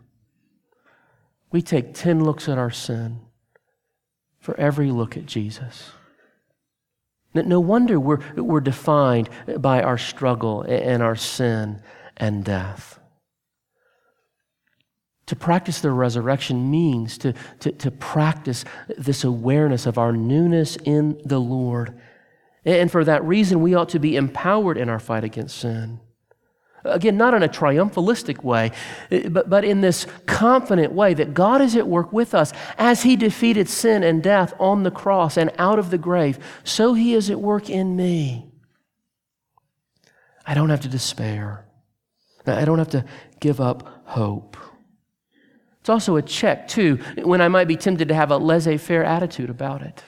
We 1.51 1.61
take 1.61 1.93
10 1.95 2.23
looks 2.23 2.49
at 2.49 2.57
our 2.57 2.71
sin 2.71 3.21
for 4.39 4.59
every 4.59 4.93
look 4.93 5.17
at 5.17 5.27
Jesus. 5.27 5.91
No 7.35 7.59
wonder 7.59 7.99
we're, 7.99 8.21
we're 8.37 8.61
defined 8.61 9.29
by 9.59 9.83
our 9.83 9.99
struggle 9.99 10.63
and 10.63 11.03
our 11.03 11.17
sin 11.17 11.83
and 12.17 12.45
death. 12.45 13.01
To 15.27 15.37
practice 15.37 15.81
the 15.81 15.91
resurrection 15.91 16.71
means 16.71 17.19
to, 17.19 17.33
to, 17.61 17.73
to 17.73 17.91
practice 17.91 18.65
this 18.97 19.25
awareness 19.25 19.87
of 19.87 19.99
our 19.99 20.13
newness 20.13 20.77
in 20.85 21.21
the 21.25 21.41
Lord. 21.41 21.99
And 22.65 22.91
for 22.91 23.05
that 23.05 23.25
reason, 23.25 23.63
we 23.63 23.75
ought 23.75 23.89
to 23.91 23.99
be 23.99 24.17
empowered 24.17 24.77
in 24.77 24.89
our 24.89 24.99
fight 24.99 25.25
against 25.25 25.57
sin. 25.57 26.01
Again, 26.85 27.17
not 27.17 27.35
in 27.35 27.43
a 27.43 27.49
triumphalistic 27.49 28.45
way, 28.45 28.71
but, 29.31 29.49
but 29.49 29.65
in 29.65 29.81
this 29.81 30.07
confident 30.27 30.93
way 30.93 31.15
that 31.15 31.33
God 31.33 31.61
is 31.61 31.77
at 31.77 31.89
work 31.89 32.13
with 32.13 32.35
us. 32.35 32.53
As 32.79 33.03
He 33.03 33.17
defeated 33.17 33.69
sin 33.69 34.03
and 34.03 34.23
death 34.23 34.53
on 34.59 34.83
the 34.83 34.91
cross 34.91 35.37
and 35.37 35.51
out 35.59 35.79
of 35.79 35.91
the 35.91 35.99
grave, 35.99 36.39
so 36.63 36.95
He 36.95 37.15
is 37.15 37.31
at 37.31 37.41
work 37.41 37.71
in 37.71 37.97
me. 37.97 38.51
I 40.47 40.55
don't 40.55 40.71
have 40.71 40.83
to 40.83 40.89
despair. 40.89 41.67
I 42.47 42.65
don't 42.67 42.79
have 42.79 42.91
to 42.91 43.05
give 43.41 43.61
up 43.61 44.03
hope. 44.05 44.59
It's 45.81 45.89
also 45.89 46.17
a 46.17 46.23
check, 46.23 46.69
too, 46.69 46.97
when 47.23 47.41
I 47.41 47.49
might 47.49 47.69
be 47.69 47.77
tempted 47.77 48.09
to 48.09 48.15
have 48.15 48.31
a 48.31 48.37
laissez 48.37 48.77
faire 48.77 49.05
attitude 49.05 49.51
about 49.51 49.83
it 49.83 50.03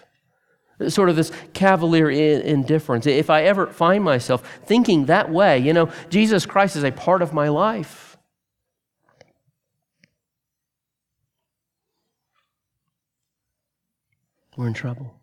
sort 0.88 1.08
of 1.08 1.16
this 1.16 1.32
cavalier 1.54 2.10
indifference. 2.10 3.06
If 3.06 3.30
I 3.30 3.44
ever 3.44 3.66
find 3.66 4.04
myself 4.04 4.60
thinking 4.64 5.06
that 5.06 5.30
way, 5.30 5.58
you 5.58 5.72
know, 5.72 5.90
Jesus 6.10 6.46
Christ 6.46 6.76
is 6.76 6.84
a 6.84 6.92
part 6.92 7.22
of 7.22 7.32
my 7.32 7.48
life. 7.48 8.16
We're 14.56 14.68
in 14.68 14.74
trouble. 14.74 15.14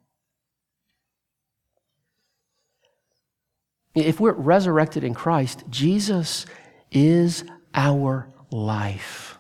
If 3.95 4.19
we're 4.19 4.33
resurrected 4.33 5.03
in 5.03 5.13
Christ, 5.13 5.63
Jesus 5.69 6.45
is 6.91 7.43
our 7.73 8.29
life. 8.51 9.37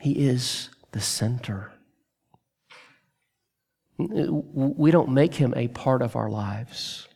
He 0.00 0.12
is 0.12 0.70
the 0.92 1.00
center 1.00 1.73
we 3.96 4.90
don't 4.90 5.10
make 5.10 5.34
him 5.34 5.54
a 5.56 5.68
part 5.68 6.02
of 6.02 6.16
our 6.16 6.28
lives. 6.28 7.06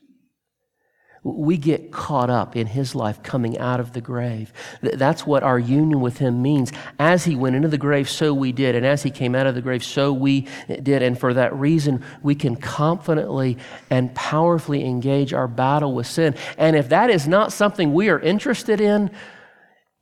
We 1.25 1.57
get 1.57 1.91
caught 1.91 2.31
up 2.31 2.55
in 2.55 2.69
his 2.69 2.95
life 2.95 3.23
coming 3.25 3.59
out 3.59 3.81
of 3.81 3.93
the 3.93 4.01
grave. 4.01 4.53
That's 4.81 5.27
what 5.27 5.43
our 5.43 5.59
union 5.59 6.01
with 6.01 6.19
him 6.19 6.41
means. 6.41 6.73
As 6.99 7.25
he 7.25 7.35
went 7.35 7.57
into 7.57 7.69
the 7.69 7.77
grave, 7.77 8.09
so 8.09 8.33
we 8.33 8.53
did. 8.53 8.77
And 8.77 8.87
as 8.87 9.03
he 9.03 9.11
came 9.11 9.35
out 9.35 9.47
of 9.47 9.57
the 9.57 9.61
grave, 9.61 9.83
so 9.85 10.13
we 10.13 10.47
did. 10.69 11.03
And 11.03 11.19
for 11.19 11.35
that 11.35 11.55
reason, 11.55 12.05
we 12.23 12.37
can 12.37 12.55
confidently 12.55 13.59
and 13.91 14.15
powerfully 14.15 14.85
engage 14.85 15.35
our 15.35 15.49
battle 15.49 15.93
with 15.93 16.07
sin. 16.07 16.37
And 16.57 16.77
if 16.77 16.89
that 16.91 17.11
is 17.11 17.27
not 17.27 17.53
something 17.53 17.93
we 17.93 18.09
are 18.09 18.21
interested 18.21 18.81
in, 18.81 19.11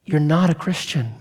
you're 0.05 0.21
not 0.21 0.51
a 0.51 0.55
Christian. 0.55 1.15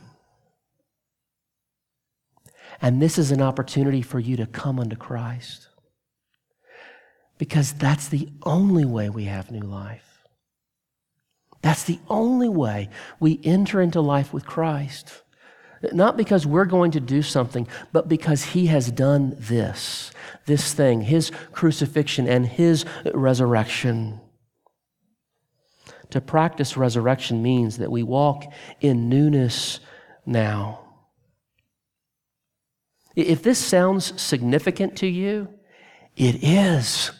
And 2.85 3.01
this 3.01 3.17
is 3.17 3.31
an 3.31 3.41
opportunity 3.41 4.03
for 4.03 4.19
you 4.19 4.37
to 4.37 4.45
come 4.45 4.79
unto 4.79 4.95
Christ. 4.95 5.69
Because 7.39 7.73
that's 7.73 8.09
the 8.09 8.29
only 8.43 8.85
way 8.85 9.09
we 9.09 9.23
have 9.23 9.49
new 9.49 9.65
life. 9.65 10.19
That's 11.63 11.85
the 11.85 11.97
only 12.07 12.47
way 12.47 12.89
we 13.19 13.41
enter 13.43 13.81
into 13.81 14.01
life 14.01 14.31
with 14.31 14.45
Christ. 14.45 15.23
Not 15.93 16.15
because 16.15 16.45
we're 16.45 16.65
going 16.65 16.91
to 16.91 16.99
do 16.99 17.23
something, 17.23 17.67
but 17.91 18.07
because 18.07 18.43
He 18.43 18.67
has 18.67 18.91
done 18.91 19.35
this, 19.39 20.11
this 20.45 20.71
thing, 20.75 21.01
His 21.01 21.31
crucifixion 21.53 22.27
and 22.27 22.45
His 22.45 22.85
resurrection. 23.15 24.21
To 26.11 26.21
practice 26.21 26.77
resurrection 26.77 27.41
means 27.41 27.79
that 27.79 27.89
we 27.89 28.03
walk 28.03 28.43
in 28.79 29.09
newness 29.09 29.79
now. 30.23 30.84
If 33.15 33.43
this 33.43 33.59
sounds 33.59 34.19
significant 34.21 34.97
to 34.97 35.07
you, 35.07 35.47
it 36.15 36.43
is. 36.43 37.11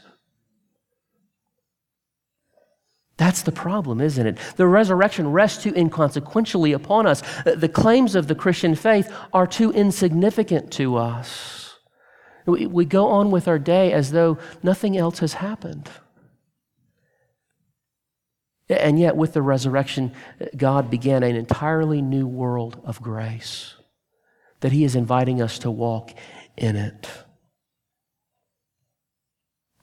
That's 3.18 3.44
the 3.44 3.52
problem, 3.52 4.02
isn't 4.02 4.28
it? 4.28 4.38
The 4.58 4.68
resurrection 4.68 5.32
rests 5.32 5.64
too 5.64 5.72
inconsequentially 5.72 6.74
upon 6.74 7.08
us. 7.08 7.24
Uh, 7.46 7.56
the 7.56 7.70
claims 7.70 8.14
of 8.14 8.28
the 8.28 8.36
Christian 8.36 8.76
faith 8.76 9.12
are 9.34 9.48
too 9.48 9.72
insignificant 9.72 10.72
to 10.74 10.98
us. 10.98 11.78
We, 12.46 12.86
go 12.86 13.08
on 13.08 13.32
with 13.32 13.48
our 13.48 13.58
day 13.58 13.92
as 13.92 14.12
though 14.12 14.38
nothing 14.62 14.98
else 14.98 15.20
has 15.20 15.34
happened. 15.34 15.90
And 18.70 19.00
yet, 19.00 19.16
with 19.16 19.34
the 19.34 19.42
resurrection, 19.42 20.12
uh, 20.40 20.46
God 20.56 20.92
began 20.92 21.24
an 21.24 21.36
entirely 21.36 22.02
new 22.02 22.28
world 22.28 22.82
of 22.84 23.02
grace 23.02 23.76
that 24.66 24.72
He 24.72 24.84
is 24.84 24.96
inviting 24.96 25.44
us 25.44 25.60
to 25.60 25.70
walk 25.70 26.10
in 26.58 26.76
it. 26.76 27.08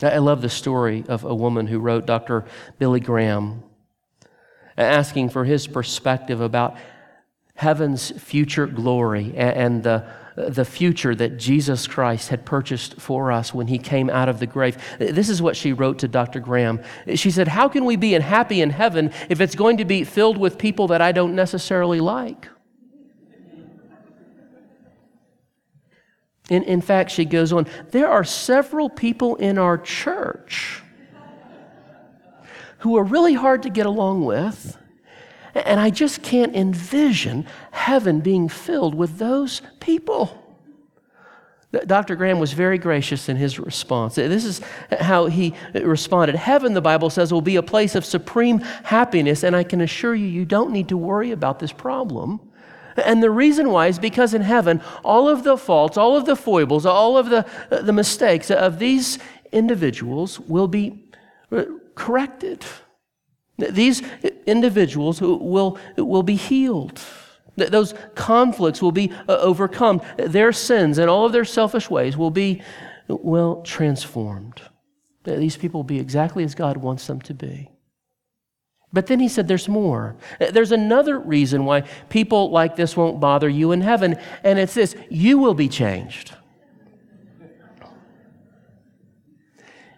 I 0.03 0.18
love 0.18 0.42
the 0.42 0.49
story 0.49 1.05
of 1.07 1.23
a 1.23 1.33
woman 1.33 1.68
who 1.68 1.79
wrote 1.79 2.05
Dr. 2.05 2.47
Billy 2.81 2.99
Graham, 2.99 3.62
asking 4.77 5.29
for 5.29 5.45
his 5.45 5.68
perspective 5.68 6.40
about 6.40 6.77
heaven's 7.55 8.11
future 8.21 8.66
glory 8.66 9.33
and 9.37 9.85
the, 9.85 10.05
the 10.35 10.64
future 10.64 11.14
that 11.14 11.37
Jesus 11.37 11.87
Christ 11.87 12.31
had 12.31 12.45
purchased 12.45 13.01
for 13.01 13.31
us 13.31 13.55
when 13.55 13.68
he 13.68 13.79
came 13.79 14.11
out 14.11 14.29
of 14.29 14.40
the 14.40 14.49
grave. 14.49 14.77
This 14.99 15.29
is 15.29 15.40
what 15.40 15.55
she 15.55 15.73
wrote 15.73 16.01
to 16.01 16.09
Dr. 16.09 16.40
Graham. 16.40 16.83
She 17.14 17.31
said, 17.31 17.47
How 17.47 17.68
can 17.68 17.85
we 17.85 17.95
be 17.95 18.14
happy 18.14 18.61
in 18.61 18.71
heaven 18.71 19.12
if 19.29 19.40
it's 19.40 19.55
going 19.55 19.77
to 19.77 19.85
be 19.85 20.03
filled 20.03 20.38
with 20.38 20.59
people 20.59 20.88
that 20.88 21.01
I 21.01 21.12
don't 21.12 21.37
necessarily 21.37 22.01
like? 22.01 22.49
In, 26.51 26.63
in 26.65 26.81
fact, 26.81 27.11
she 27.11 27.25
goes 27.25 27.53
on, 27.53 27.67
there 27.91 28.09
are 28.09 28.25
several 28.25 28.91
people 28.91 29.37
in 29.37 29.59
our 29.59 29.79
church 29.79 30.83
who 32.79 32.97
are 32.97 33.05
really 33.05 33.35
hard 33.35 33.63
to 33.63 33.71
get 33.71 33.87
along 33.87 34.25
with. 34.25 34.77
And 35.55 35.79
I 35.79 35.91
just 35.91 36.23
can't 36.23 36.57
envision 36.57 37.47
heaven 37.71 38.21
being 38.21 38.49
filled 38.49 38.95
with 38.95 39.19
those 39.19 39.63
people. 39.81 40.39
Dr. 41.87 42.17
Graham 42.17 42.39
was 42.39 42.53
very 42.53 42.77
gracious 42.77 43.29
in 43.29 43.37
his 43.37 43.59
response. 43.59 44.17
This 44.17 44.45
is 44.45 44.61
how 45.01 45.27
he 45.27 45.55
uh, 45.75 45.83
responded 45.85 46.35
Heaven, 46.37 46.75
the 46.75 46.83
Bible 46.83 47.09
says, 47.09 47.33
will 47.33 47.41
be 47.41 47.57
a 47.57 47.63
place 47.63 47.95
of 47.95 48.05
supreme 48.05 48.59
happiness, 48.59 49.43
and 49.43 49.57
I 49.57 49.65
can 49.65 49.81
assure 49.81 50.15
you, 50.15 50.27
you 50.27 50.45
don't 50.45 50.71
need 50.71 50.89
to 50.89 50.99
worry 50.99 51.31
about 51.31 51.61
this 51.61 51.73
problem. 51.73 52.41
And 52.97 53.23
the 53.23 53.31
reason 53.31 53.71
why 53.71 53.87
is 53.87 53.99
because 53.99 54.35
in 54.35 54.43
heaven, 54.43 54.83
all 55.05 55.29
of 55.29 55.45
the 55.45 55.57
faults, 55.57 55.97
all 55.97 56.17
of 56.17 56.27
the 56.27 56.37
foibles, 56.37 56.87
all 56.87 57.17
of 57.17 57.31
the, 57.31 57.47
the 57.71 57.93
mistakes 57.93 58.51
of 58.51 58.79
these 58.79 59.19
individuals 59.53 60.41
will 60.41 60.69
be 60.69 61.05
uh, 61.51 61.65
corrected. 61.95 62.65
These 63.59 64.03
individuals 64.47 65.21
will, 65.21 65.79
will 65.97 66.23
be 66.23 66.37
healed. 66.37 67.01
Those 67.57 67.95
conflicts 68.15 68.81
will 68.81 68.93
be 68.93 69.13
uh, 69.29 69.37
overcome. 69.37 70.01
Their 70.17 70.53
sins 70.53 70.99
and 70.99 71.11
all 71.11 71.27
of 71.27 71.33
their 71.33 71.45
selfish 71.45 71.91
ways 71.91 72.17
will 72.17 72.31
be, 72.31 72.63
well, 73.09 73.63
transformed. 73.63 74.63
These 75.25 75.57
people 75.57 75.81
will 75.81 75.85
be 75.85 76.01
exactly 76.01 76.45
as 76.45 76.55
God 76.55 76.79
wants 76.79 77.07
them 77.07 77.21
to 77.23 77.35
be. 77.35 77.72
But 78.93 79.07
then 79.07 79.21
he 79.21 79.29
said 79.29 79.49
there's 79.49 79.69
more. 79.69 80.17
Uh, 80.41 80.51
there's 80.51 80.73
another 80.73 81.19
reason 81.19 81.65
why 81.65 81.83
people 82.11 82.51
like 82.51 82.77
this 82.77 82.97
won't 82.97 83.21
bother 83.21 83.49
you 83.49 83.73
in 83.73 83.81
heaven, 83.81 84.19
and 84.45 84.59
it's 84.59 84.75
this 84.75 84.95
you 85.09 85.39
will 85.39 85.55
be 85.55 85.69
changed. 85.69 86.35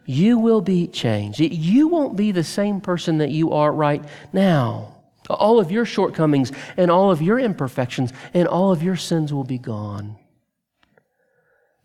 You 0.06 0.38
will 0.38 0.60
be 0.60 0.86
changed. 0.86 1.40
You 1.40 1.88
won't 1.88 2.16
be 2.16 2.30
the 2.30 2.44
same 2.44 2.80
person 2.80 3.18
that 3.18 3.30
you 3.30 3.52
are 3.52 3.72
right 3.72 4.04
now. 4.32 4.94
All 5.30 5.58
of 5.58 5.72
your 5.72 5.86
shortcomings 5.86 6.52
and 6.76 6.90
all 6.90 7.10
of 7.10 7.22
your 7.22 7.38
imperfections 7.38 8.12
and 8.34 8.46
all 8.46 8.70
of 8.70 8.82
your 8.82 8.96
sins 8.96 9.32
will 9.32 9.44
be 9.44 9.56
gone. 9.56 10.18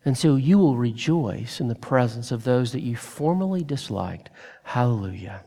And 0.04 0.16
so 0.16 0.36
you 0.36 0.58
will 0.58 0.76
rejoice 0.76 1.60
in 1.60 1.68
the 1.68 1.74
presence 1.74 2.30
of 2.30 2.44
those 2.44 2.72
that 2.72 2.82
you 2.82 2.96
formerly 2.96 3.64
disliked. 3.64 4.28
Hallelujah. 4.64 5.44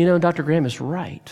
You 0.00 0.06
know, 0.06 0.18
Dr. 0.18 0.42
Graham 0.42 0.64
is 0.64 0.80
right. 0.80 1.30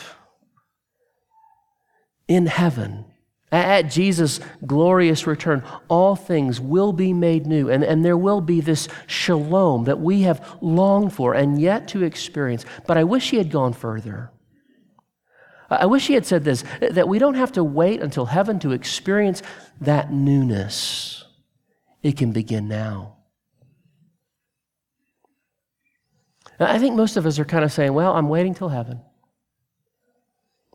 In 2.29 2.45
heaven, 2.45 3.07
at 3.51 3.91
Jesus' 3.91 4.41
glorious 4.67 5.27
return, 5.27 5.65
all 5.89 6.15
things 6.15 6.61
will 6.61 6.93
be 6.93 7.15
made 7.15 7.47
new, 7.47 7.71
and, 7.71 7.83
and 7.83 8.05
there 8.05 8.19
will 8.19 8.43
be 8.43 8.61
this 8.61 8.87
shalom 9.07 9.85
that 9.85 10.01
we 10.01 10.21
have 10.25 10.59
longed 10.61 11.15
for 11.15 11.33
and 11.33 11.59
yet 11.59 11.89
to 11.89 12.03
experience. 12.03 12.67
But 12.87 12.99
I 12.99 13.05
wish 13.05 13.31
he 13.31 13.39
had 13.39 13.51
gone 13.51 13.73
further. 13.73 14.33
I 15.71 15.87
wish 15.87 16.07
he 16.07 16.13
had 16.13 16.27
said 16.27 16.45
this 16.45 16.63
that 16.83 17.09
we 17.09 17.19
don't 17.19 17.37
have 17.37 17.53
to 17.53 17.65
wait 17.65 18.03
until 18.03 18.27
heaven 18.27 18.59
to 18.59 18.73
experience 18.73 19.43
that 19.81 20.13
newness. 20.13 21.25
It 22.03 22.19
can 22.19 22.33
begin 22.33 22.69
now. 22.69 23.18
I 26.61 26.79
think 26.79 26.97
most 26.97 27.17
of 27.17 27.27
us 27.27 27.39
are 27.39 27.45
kind 27.45 27.65
of 27.65 27.73
saying, 27.73 27.93
well, 27.93 28.15
I'm 28.15 28.29
waiting 28.29 28.55
till 28.55 28.69
heaven. 28.69 29.01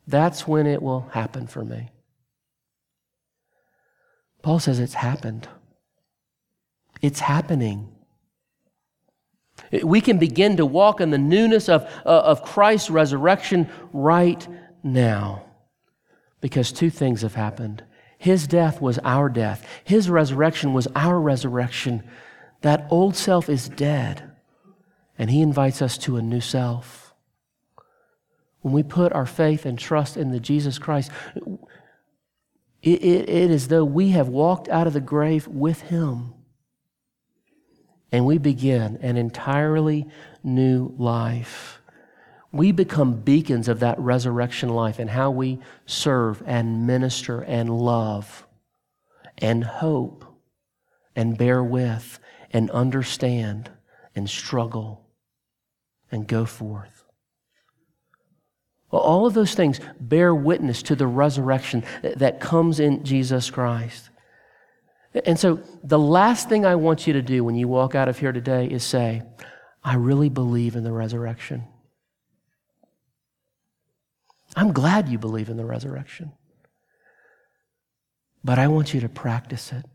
That's 0.08 0.48
when 0.48 0.68
it 0.68 0.82
will 0.82 1.02
happen 1.12 1.48
for 1.48 1.64
me. 1.64 1.90
Paul 4.42 4.60
says 4.60 4.80
it's 4.80 4.94
happened. 4.94 5.48
It's 7.02 7.20
happening. 7.20 7.90
We 9.84 10.02
can 10.02 10.20
begin 10.20 10.58
to 10.58 10.66
walk 10.66 11.02
in 11.02 11.12
the 11.12 11.18
newness 11.18 11.70
of, 11.70 11.84
uh, 12.06 12.10
of 12.10 12.44
Christ's 12.44 12.90
resurrection 12.90 13.70
right 13.92 14.46
now 14.84 15.46
because 16.42 16.72
two 16.72 16.90
things 16.90 17.22
have 17.22 17.36
happened. 17.36 17.84
His 18.18 18.48
death 18.48 18.82
was 18.82 19.00
our 19.00 19.30
death, 19.30 19.66
His 19.84 20.10
resurrection 20.10 20.74
was 20.74 20.88
our 20.96 21.20
resurrection. 21.20 22.04
That 22.62 22.88
old 22.90 23.16
self 23.16 23.50
is 23.50 23.68
dead, 23.68 24.32
and 25.18 25.30
He 25.30 25.42
invites 25.42 25.82
us 25.82 25.98
to 26.00 26.18
a 26.18 26.22
new 26.22 26.42
self. 26.42 27.04
When 28.62 28.74
we 28.74 28.84
put 28.84 29.12
our 29.12 29.26
faith 29.26 29.66
and 29.66 29.78
trust 29.78 30.16
in 30.16 30.32
the 30.32 30.40
Jesus 30.40 30.80
Christ, 30.80 31.12
it, 32.82 33.04
it, 33.04 33.30
it 33.30 33.52
is 33.52 33.70
though 33.70 33.86
we 33.86 34.10
have 34.10 34.28
walked 34.28 34.70
out 34.70 34.88
of 34.88 34.94
the 34.94 35.02
grave 35.02 35.48
with 35.48 35.82
him. 35.82 36.34
And 38.12 38.26
we 38.26 38.38
begin 38.38 38.98
an 39.02 39.18
entirely 39.18 40.08
new 40.44 40.94
life. 40.98 41.82
We 42.52 42.72
become 42.72 43.22
beacons 43.22 43.68
of 43.68 43.80
that 43.80 44.00
resurrection 44.00 44.70
life 44.70 45.00
and 45.00 45.10
how 45.10 45.32
we 45.32 45.60
serve 45.86 46.44
and 46.46 46.86
minister 46.86 47.42
and 47.42 47.70
love 47.70 48.46
and 49.40 49.64
hope 49.64 50.26
and 51.16 51.38
bear 51.38 51.64
with 51.64 52.20
and 52.52 52.70
understand 52.72 53.72
and 54.16 54.30
struggle 54.30 55.03
and 56.14 56.28
go 56.28 56.46
forth. 56.46 57.04
Well, 58.92 59.02
all 59.02 59.26
of 59.26 59.34
those 59.34 59.56
things 59.56 59.80
bear 60.00 60.34
witness 60.36 60.84
to 60.84 60.96
the 60.96 61.08
resurrection 61.08 61.84
that 62.04 62.40
comes 62.40 62.80
in 62.80 63.04
Jesus 63.04 63.50
Christ. 63.50 64.12
And 65.26 65.40
so, 65.40 65.62
the 65.84 66.00
last 66.00 66.48
thing 66.48 66.66
I 66.66 66.76
want 66.76 67.08
you 67.08 67.14
to 67.14 67.22
do 67.22 67.44
when 67.44 67.56
you 67.56 67.68
walk 67.68 67.96
out 67.96 68.08
of 68.08 68.20
here 68.20 68.32
today 68.32 68.68
is 68.68 68.84
say, 68.84 69.24
I 69.84 69.96
really 69.96 70.30
believe 70.30 70.76
in 70.76 70.84
the 70.84 70.92
resurrection. 70.92 71.66
I'm 74.56 74.74
glad 74.74 75.10
you 75.10 75.18
believe 75.18 75.50
in 75.50 75.58
the 75.58 75.66
resurrection. 75.66 76.32
But 78.44 78.60
I 78.60 78.68
want 78.68 78.94
you 78.94 79.02
to 79.02 79.10
practice 79.10 79.72
it. 79.72 79.86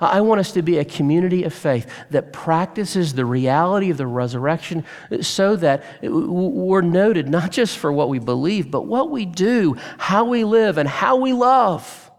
I 0.00 0.20
want 0.22 0.40
us 0.40 0.52
to 0.52 0.62
be 0.62 0.78
a 0.78 0.84
community 0.84 1.44
of 1.44 1.54
faith 1.54 1.88
that 2.10 2.32
practices 2.32 3.14
the 3.14 3.24
reality 3.24 3.90
of 3.90 3.96
the 3.96 4.06
resurrection 4.06 4.84
so 5.20 5.56
that 5.56 5.84
we're 6.02 6.80
noted 6.80 7.28
not 7.28 7.52
just 7.52 7.78
for 7.78 7.92
what 7.92 8.08
we 8.08 8.18
believe, 8.18 8.70
but 8.70 8.86
what 8.86 9.10
we 9.10 9.24
do, 9.24 9.76
how 9.98 10.24
we 10.24 10.44
live, 10.44 10.78
and 10.78 10.88
how 10.88 11.16
we 11.16 11.32
love. 11.32 12.10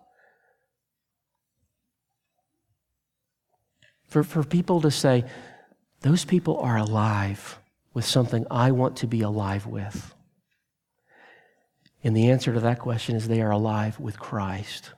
For, 4.07 4.23
for 4.23 4.43
people 4.43 4.79
to 4.81 4.91
say, 4.91 5.25
those 6.01 6.23
people 6.23 6.57
are 6.59 6.77
alive 6.77 7.59
with 7.93 8.05
something 8.05 8.45
I 8.49 8.71
want 8.71 8.97
to 8.97 9.07
be 9.07 9.21
alive 9.21 9.65
with. 9.65 10.13
And 12.03 12.15
the 12.15 12.29
answer 12.29 12.53
to 12.53 12.59
that 12.59 12.79
question 12.79 13.15
is 13.15 13.27
they 13.27 13.41
are 13.41 13.51
alive 13.51 13.99
with 13.99 14.19
Christ. 14.19 14.91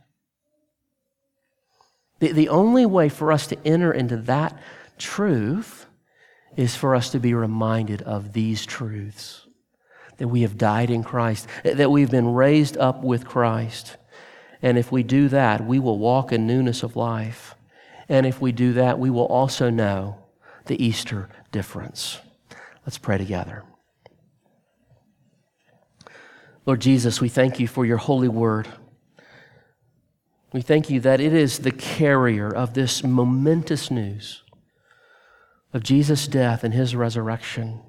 The, 2.20 2.32
the 2.32 2.50
only 2.50 2.86
way 2.86 3.10
for 3.10 3.32
us 3.32 3.48
to 3.48 3.58
enter 3.66 3.92
into 3.92 4.18
that 4.18 4.58
truth 4.98 5.86
is 6.56 6.76
for 6.76 6.96
us 6.96 7.12
to 7.12 7.20
be 7.20 7.34
reminded 7.34 8.02
of 8.02 8.34
these 8.34 8.66
truths 8.66 9.48
that 10.18 10.28
we 10.28 10.42
have 10.42 10.58
died 10.58 10.90
in 10.90 11.04
Christ, 11.04 11.48
that 11.64 11.92
we've 11.92 12.10
been 12.10 12.34
raised 12.34 12.76
up 12.78 13.04
with 13.04 13.26
Christ. 13.26 13.98
And 14.62 14.78
if 14.78 14.92
we 14.92 15.04
do 15.04 15.30
that, 15.30 15.66
we 15.66 15.80
will 15.80 16.00
walk 16.00 16.32
in 16.32 16.48
newness 16.48 16.82
of 16.82 16.96
life. 16.96 17.56
And 18.10 18.26
if 18.26 18.42
we 18.42 18.52
do 18.52 18.74
that, 18.74 18.98
we 18.98 19.12
will 19.12 19.28
also 19.28 19.70
know 19.70 20.18
the 20.66 20.84
Easter 20.84 21.30
difference. 21.52 22.20
Let's 22.86 22.98
pray 22.98 23.18
together. 23.18 23.64
Lord 26.66 26.82
Jesus, 26.82 27.22
we 27.22 27.30
thank 27.30 27.60
you 27.60 27.68
for 27.68 27.86
your 27.86 27.98
holy 27.98 28.28
word. 28.28 28.68
We 30.54 30.62
thank 30.62 30.90
you 30.90 31.00
that 31.02 31.20
it 31.20 31.34
is 31.34 31.60
the 31.60 31.72
carrier 31.72 32.48
of 32.50 32.74
this 32.74 33.04
momentous 33.04 33.92
news 33.92 34.44
of 35.74 35.84
Jesus' 35.84 36.28
death 36.28 36.64
and 36.64 36.74
his 36.74 36.96
resurrection. 36.96 37.82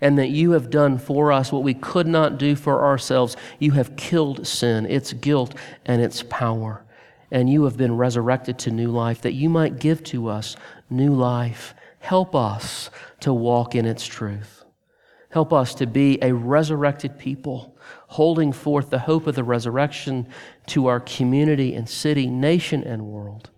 and 0.00 0.18
that 0.18 0.28
you 0.28 0.52
have 0.52 0.70
done 0.70 0.98
for 0.98 1.32
us 1.32 1.50
what 1.50 1.62
we 1.62 1.74
could 1.74 2.06
not 2.06 2.38
do 2.38 2.54
for 2.56 2.84
ourselves. 2.84 3.36
You 3.58 3.72
have 3.72 3.96
killed 3.96 4.46
sin, 4.46 4.86
its 4.86 5.12
guilt, 5.14 5.54
and 5.86 6.02
its 6.02 6.22
power. 6.24 6.84
And 7.30 7.48
you 7.48 7.64
have 7.64 7.76
been 7.76 7.96
resurrected 7.96 8.58
to 8.60 8.70
new 8.70 8.90
life, 8.90 9.22
that 9.22 9.32
you 9.32 9.48
might 9.48 9.78
give 9.78 10.04
to 10.04 10.28
us 10.28 10.56
new 10.90 11.14
life. 11.14 11.74
Help 12.00 12.34
us 12.34 12.90
to 13.20 13.32
walk 13.32 13.74
in 13.74 13.86
its 13.86 14.06
truth. 14.06 14.64
Help 15.30 15.52
us 15.52 15.74
to 15.76 15.86
be 15.86 16.18
a 16.22 16.32
resurrected 16.32 17.18
people, 17.18 17.73
holding 18.08 18.52
forth 18.52 18.90
the 18.90 19.00
hope 19.00 19.26
of 19.26 19.34
the 19.34 19.44
resurrection 19.44 20.28
to 20.66 20.86
our 20.86 21.00
community 21.00 21.74
and 21.74 21.88
city, 21.88 22.26
nation, 22.26 22.82
and 22.82 23.06
world. 23.06 23.50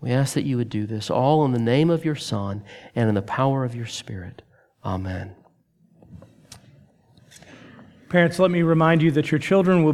We 0.00 0.10
ask 0.12 0.34
that 0.34 0.44
you 0.44 0.56
would 0.56 0.68
do 0.68 0.86
this 0.86 1.10
all 1.10 1.44
in 1.44 1.52
the 1.52 1.58
name 1.58 1.90
of 1.90 2.04
your 2.04 2.14
Son 2.14 2.62
and 2.94 3.08
in 3.08 3.14
the 3.14 3.22
power 3.22 3.64
of 3.64 3.74
your 3.74 3.86
Spirit. 3.86 4.42
Amen. 4.84 5.34
Parents, 8.08 8.38
let 8.38 8.50
me 8.50 8.62
remind 8.62 9.02
you 9.02 9.10
that 9.10 9.30
your 9.30 9.38
children 9.38 9.82
will 9.82 9.86